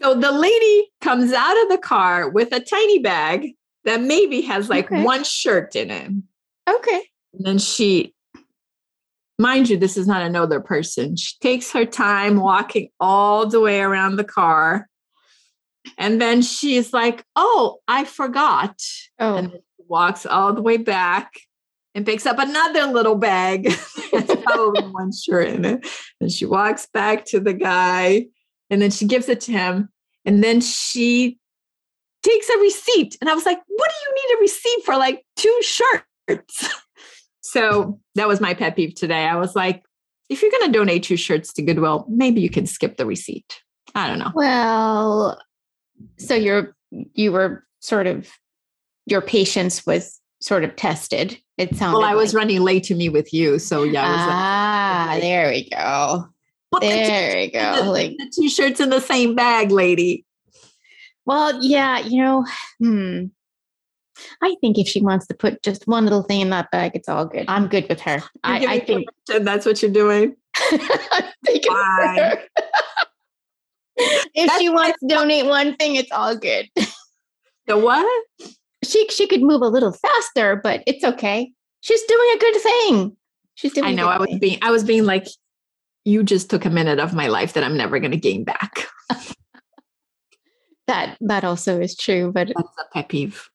So 0.00 0.14
the 0.14 0.32
lady 0.32 0.90
comes 1.00 1.32
out 1.32 1.62
of 1.62 1.68
the 1.68 1.78
car 1.78 2.28
with 2.28 2.52
a 2.52 2.60
tiny 2.60 3.00
bag 3.00 3.52
that 3.84 4.00
maybe 4.00 4.40
has 4.42 4.68
like 4.68 4.86
okay. 4.86 5.02
one 5.02 5.24
shirt 5.24 5.76
in 5.76 5.90
it. 5.90 6.10
Okay. 6.68 7.02
And 7.34 7.46
then 7.46 7.58
she, 7.58 8.14
mind 9.42 9.68
you, 9.68 9.76
this 9.76 9.96
is 9.96 10.06
not 10.06 10.22
another 10.22 10.60
person. 10.60 11.16
She 11.16 11.34
takes 11.40 11.72
her 11.72 11.84
time 11.84 12.36
walking 12.36 12.88
all 12.98 13.46
the 13.46 13.60
way 13.60 13.80
around 13.80 14.16
the 14.16 14.24
car. 14.24 14.88
And 15.98 16.20
then 16.20 16.42
she's 16.42 16.92
like, 16.92 17.24
Oh, 17.36 17.78
I 17.88 18.04
forgot. 18.04 18.76
Oh. 19.18 19.36
And 19.36 19.52
walks 19.88 20.24
all 20.24 20.54
the 20.54 20.62
way 20.62 20.78
back 20.78 21.32
and 21.94 22.06
picks 22.06 22.24
up 22.24 22.38
another 22.38 22.86
little 22.86 23.16
bag. 23.16 23.64
That's 24.12 24.34
probably 24.42 24.84
one 24.84 25.12
shirt 25.12 25.48
in 25.48 25.64
it. 25.64 25.86
And 26.20 26.30
she 26.30 26.46
walks 26.46 26.86
back 26.86 27.24
to 27.26 27.40
the 27.40 27.52
guy 27.52 28.26
and 28.70 28.80
then 28.80 28.90
she 28.90 29.06
gives 29.06 29.28
it 29.28 29.40
to 29.42 29.52
him. 29.52 29.90
And 30.24 30.42
then 30.42 30.60
she 30.60 31.38
takes 32.22 32.48
a 32.48 32.58
receipt. 32.58 33.18
And 33.20 33.28
I 33.28 33.34
was 33.34 33.44
like, 33.44 33.58
what 33.66 33.90
do 33.90 33.94
you 34.08 34.14
need 34.14 34.36
a 34.36 34.40
receipt 34.40 34.84
for 34.84 34.96
like 34.96 35.24
two 35.36 35.58
shirts? 35.62 36.68
so 37.52 38.00
that 38.14 38.26
was 38.26 38.40
my 38.40 38.54
pet 38.54 38.76
peeve 38.76 38.94
today. 38.94 39.26
I 39.26 39.36
was 39.36 39.54
like, 39.54 39.84
if 40.30 40.40
you're 40.40 40.50
going 40.50 40.72
to 40.72 40.78
donate 40.78 41.02
two 41.02 41.18
shirts 41.18 41.52
to 41.52 41.62
Goodwill, 41.62 42.06
maybe 42.08 42.40
you 42.40 42.48
can 42.48 42.64
skip 42.64 42.96
the 42.96 43.04
receipt. 43.04 43.60
I 43.94 44.08
don't 44.08 44.18
know. 44.18 44.32
Well, 44.34 45.38
so 46.16 46.34
you're, 46.34 46.74
you 46.90 47.30
were 47.30 47.66
sort 47.80 48.06
of, 48.06 48.30
your 49.04 49.20
patience 49.20 49.84
was 49.84 50.18
sort 50.40 50.64
of 50.64 50.76
tested. 50.76 51.38
It 51.58 51.76
sounded. 51.76 51.98
Well, 51.98 52.08
I 52.08 52.14
was 52.14 52.32
running 52.32 52.62
late 52.62 52.84
to 52.84 52.94
meet 52.94 53.10
with 53.10 53.34
you, 53.34 53.58
so 53.58 53.82
yeah. 53.82 54.02
ah, 54.06 55.06
like, 55.10 55.20
there 55.20 55.50
we 55.50 55.68
go. 55.68 56.28
there 56.80 57.36
we 57.36 57.50
go. 57.50 57.84
The, 57.84 57.90
like 57.90 58.12
the 58.16 58.32
two 58.34 58.48
shirts 58.48 58.80
in 58.80 58.88
the 58.88 59.00
same 59.00 59.34
bag, 59.34 59.70
lady. 59.70 60.24
Well, 61.26 61.62
yeah, 61.62 61.98
you 61.98 62.22
know, 62.22 62.46
hmm. 62.78 63.24
I 64.42 64.56
think 64.60 64.78
if 64.78 64.88
she 64.88 65.02
wants 65.02 65.26
to 65.28 65.34
put 65.34 65.62
just 65.62 65.86
one 65.86 66.04
little 66.04 66.22
thing 66.22 66.40
in 66.40 66.50
that 66.50 66.70
bag, 66.70 66.92
it's 66.94 67.08
all 67.08 67.24
good. 67.24 67.46
I'm 67.48 67.68
good 67.68 67.88
with 67.88 68.00
her. 68.00 68.22
I, 68.44 68.66
I, 68.66 68.80
think 68.80 69.08
that's 69.26 69.66
what 69.66 69.82
you're 69.82 69.90
doing. 69.90 70.36
if 70.66 71.62
that's 74.46 74.60
she 74.60 74.68
wants 74.68 75.00
to 75.00 75.06
donate 75.08 75.46
one 75.46 75.76
thing, 75.76 75.96
it's 75.96 76.12
all 76.12 76.36
good. 76.36 76.68
The 77.66 77.78
what? 77.78 78.24
she 78.84 79.08
she 79.08 79.26
could 79.26 79.42
move 79.42 79.62
a 79.62 79.68
little 79.68 79.92
faster, 79.92 80.56
but 80.56 80.82
it's 80.86 81.04
okay. 81.04 81.52
She's 81.80 82.02
doing 82.02 82.30
a 82.34 82.38
good 82.38 82.56
thing. 82.56 83.16
She's 83.54 83.72
doing. 83.72 83.86
I 83.86 83.92
know. 83.92 84.08
I 84.08 84.18
was 84.18 84.28
thing. 84.28 84.38
being. 84.38 84.58
I 84.62 84.70
was 84.70 84.84
being 84.84 85.04
like, 85.04 85.26
you 86.04 86.22
just 86.22 86.50
took 86.50 86.64
a 86.64 86.70
minute 86.70 86.98
of 86.98 87.14
my 87.14 87.28
life 87.28 87.52
that 87.54 87.64
I'm 87.64 87.76
never 87.76 87.98
going 87.98 88.12
to 88.12 88.16
gain 88.16 88.44
back. 88.44 88.86
that 90.86 91.16
that 91.20 91.44
also 91.44 91.80
is 91.80 91.96
true, 91.96 92.32
but 92.32 92.48
that's 92.48 92.78
a 92.78 92.84
pet 92.92 93.08
peeve. 93.08 93.48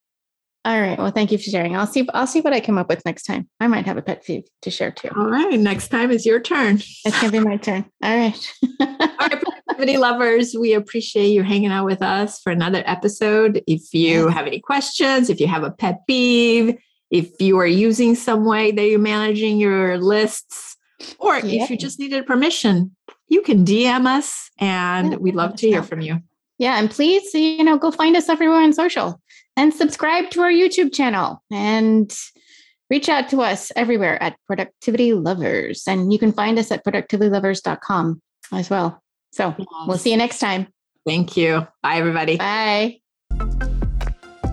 All 0.67 0.81
right. 0.81 0.97
Well, 0.97 1.11
thank 1.11 1.31
you 1.31 1.37
for 1.37 1.49
sharing. 1.49 1.75
I'll 1.75 1.87
see. 1.87 2.07
I'll 2.13 2.27
see 2.27 2.41
what 2.41 2.53
I 2.53 2.59
come 2.59 2.77
up 2.77 2.89
with 2.89 3.03
next 3.05 3.23
time. 3.23 3.47
I 3.59 3.67
might 3.67 3.85
have 3.85 3.97
a 3.97 4.01
pet 4.01 4.23
peeve 4.23 4.43
to 4.61 4.69
share 4.69 4.91
too. 4.91 5.09
All 5.15 5.29
right. 5.29 5.57
Next 5.57 5.87
time 5.87 6.11
is 6.11 6.25
your 6.25 6.41
turn. 6.41 6.81
It's 7.05 7.19
gonna 7.21 7.31
be 7.31 7.39
my 7.39 7.57
turn. 7.57 7.85
All 8.03 8.15
right. 8.15 8.53
All 8.81 9.27
right 9.27 9.41
productivity 9.77 9.97
lovers, 9.97 10.55
we 10.59 10.73
appreciate 10.73 11.27
you 11.27 11.43
hanging 11.43 11.71
out 11.71 11.85
with 11.85 12.01
us 12.01 12.39
for 12.41 12.51
another 12.51 12.83
episode. 12.85 13.61
If 13.67 13.93
you 13.93 14.27
have 14.29 14.47
any 14.47 14.59
questions, 14.59 15.29
if 15.29 15.39
you 15.39 15.47
have 15.47 15.63
a 15.63 15.71
pet 15.71 16.01
peeve, 16.07 16.77
if 17.11 17.39
you 17.39 17.57
are 17.59 17.67
using 17.67 18.15
some 18.15 18.45
way 18.45 18.71
that 18.71 18.87
you're 18.87 18.99
managing 18.99 19.59
your 19.59 19.97
lists, 19.97 20.75
or 21.19 21.37
yeah. 21.37 21.63
if 21.63 21.69
you 21.69 21.77
just 21.77 21.99
needed 21.99 22.25
permission, 22.25 22.95
you 23.27 23.41
can 23.41 23.65
DM 23.65 24.07
us 24.07 24.49
and 24.59 25.11
yeah, 25.11 25.17
we'd 25.17 25.35
love 25.35 25.55
to 25.57 25.67
hear 25.67 25.83
from 25.83 26.01
you. 26.01 26.19
Yeah. 26.57 26.79
And 26.79 26.89
please, 26.89 27.33
you 27.35 27.63
know, 27.63 27.77
go 27.77 27.91
find 27.91 28.17
us 28.17 28.29
everywhere 28.29 28.61
on 28.61 28.73
social 28.73 29.21
and 29.57 29.73
subscribe 29.73 30.29
to 30.29 30.41
our 30.41 30.51
YouTube 30.51 30.93
channel 30.93 31.43
and 31.51 32.15
reach 32.89 33.09
out 33.09 33.27
to 33.29 33.41
us 33.41 33.71
everywhere 33.75 34.21
at 34.23 34.37
Productivity 34.45 35.13
Lovers. 35.13 35.83
And 35.87 36.13
you 36.13 36.19
can 36.19 36.31
find 36.31 36.57
us 36.57 36.71
at 36.71 36.85
productivitylovers.com 36.85 38.21
as 38.53 38.69
well. 38.69 39.01
So 39.31 39.53
yes. 39.57 39.67
we'll 39.87 39.97
see 39.97 40.11
you 40.11 40.17
next 40.17 40.39
time. 40.39 40.67
Thank 41.05 41.35
you. 41.35 41.67
Bye, 41.83 41.97
everybody. 41.97 42.37
Bye. 42.37 42.99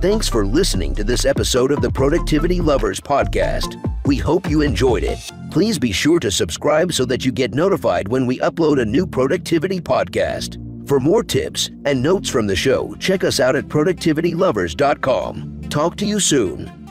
Thanks 0.01 0.29
for 0.29 0.45
listening 0.45 0.95
to 0.97 1.05
this 1.05 1.25
episode 1.25 1.71
of 1.71 1.81
the 1.81 1.91
Productivity 1.91 2.61
Lovers 2.61 3.01
podcast. 3.01 3.81
We 4.07 4.17
hope 4.17 4.51
you 4.51 4.61
enjoyed 4.61 5.03
it. 5.03 5.19
Please 5.51 5.79
be 5.79 5.93
sure 5.93 6.21
to 6.21 6.31
subscribe 6.31 6.93
so 6.93 7.05
that 7.07 7.25
you 7.25 7.33
get 7.33 7.55
notified 7.55 8.09
when 8.09 8.27
we 8.27 8.39
upload 8.41 8.81
a 8.81 8.85
new 8.85 9.07
productivity 9.07 9.81
podcast. 9.81 10.64
For 10.87 11.01
more 11.01 11.23
tips 11.25 11.71
and 11.87 12.03
notes 12.03 12.29
from 12.29 12.47
the 12.47 12.57
show, 12.57 12.95
check 12.99 13.25
us 13.25 13.41
out 13.41 13.57
at 13.57 13.69
productivitylovers.com. 13.69 15.61
Talk 15.71 15.97
to 15.97 16.07
you 16.07 16.21
soon. 16.21 16.84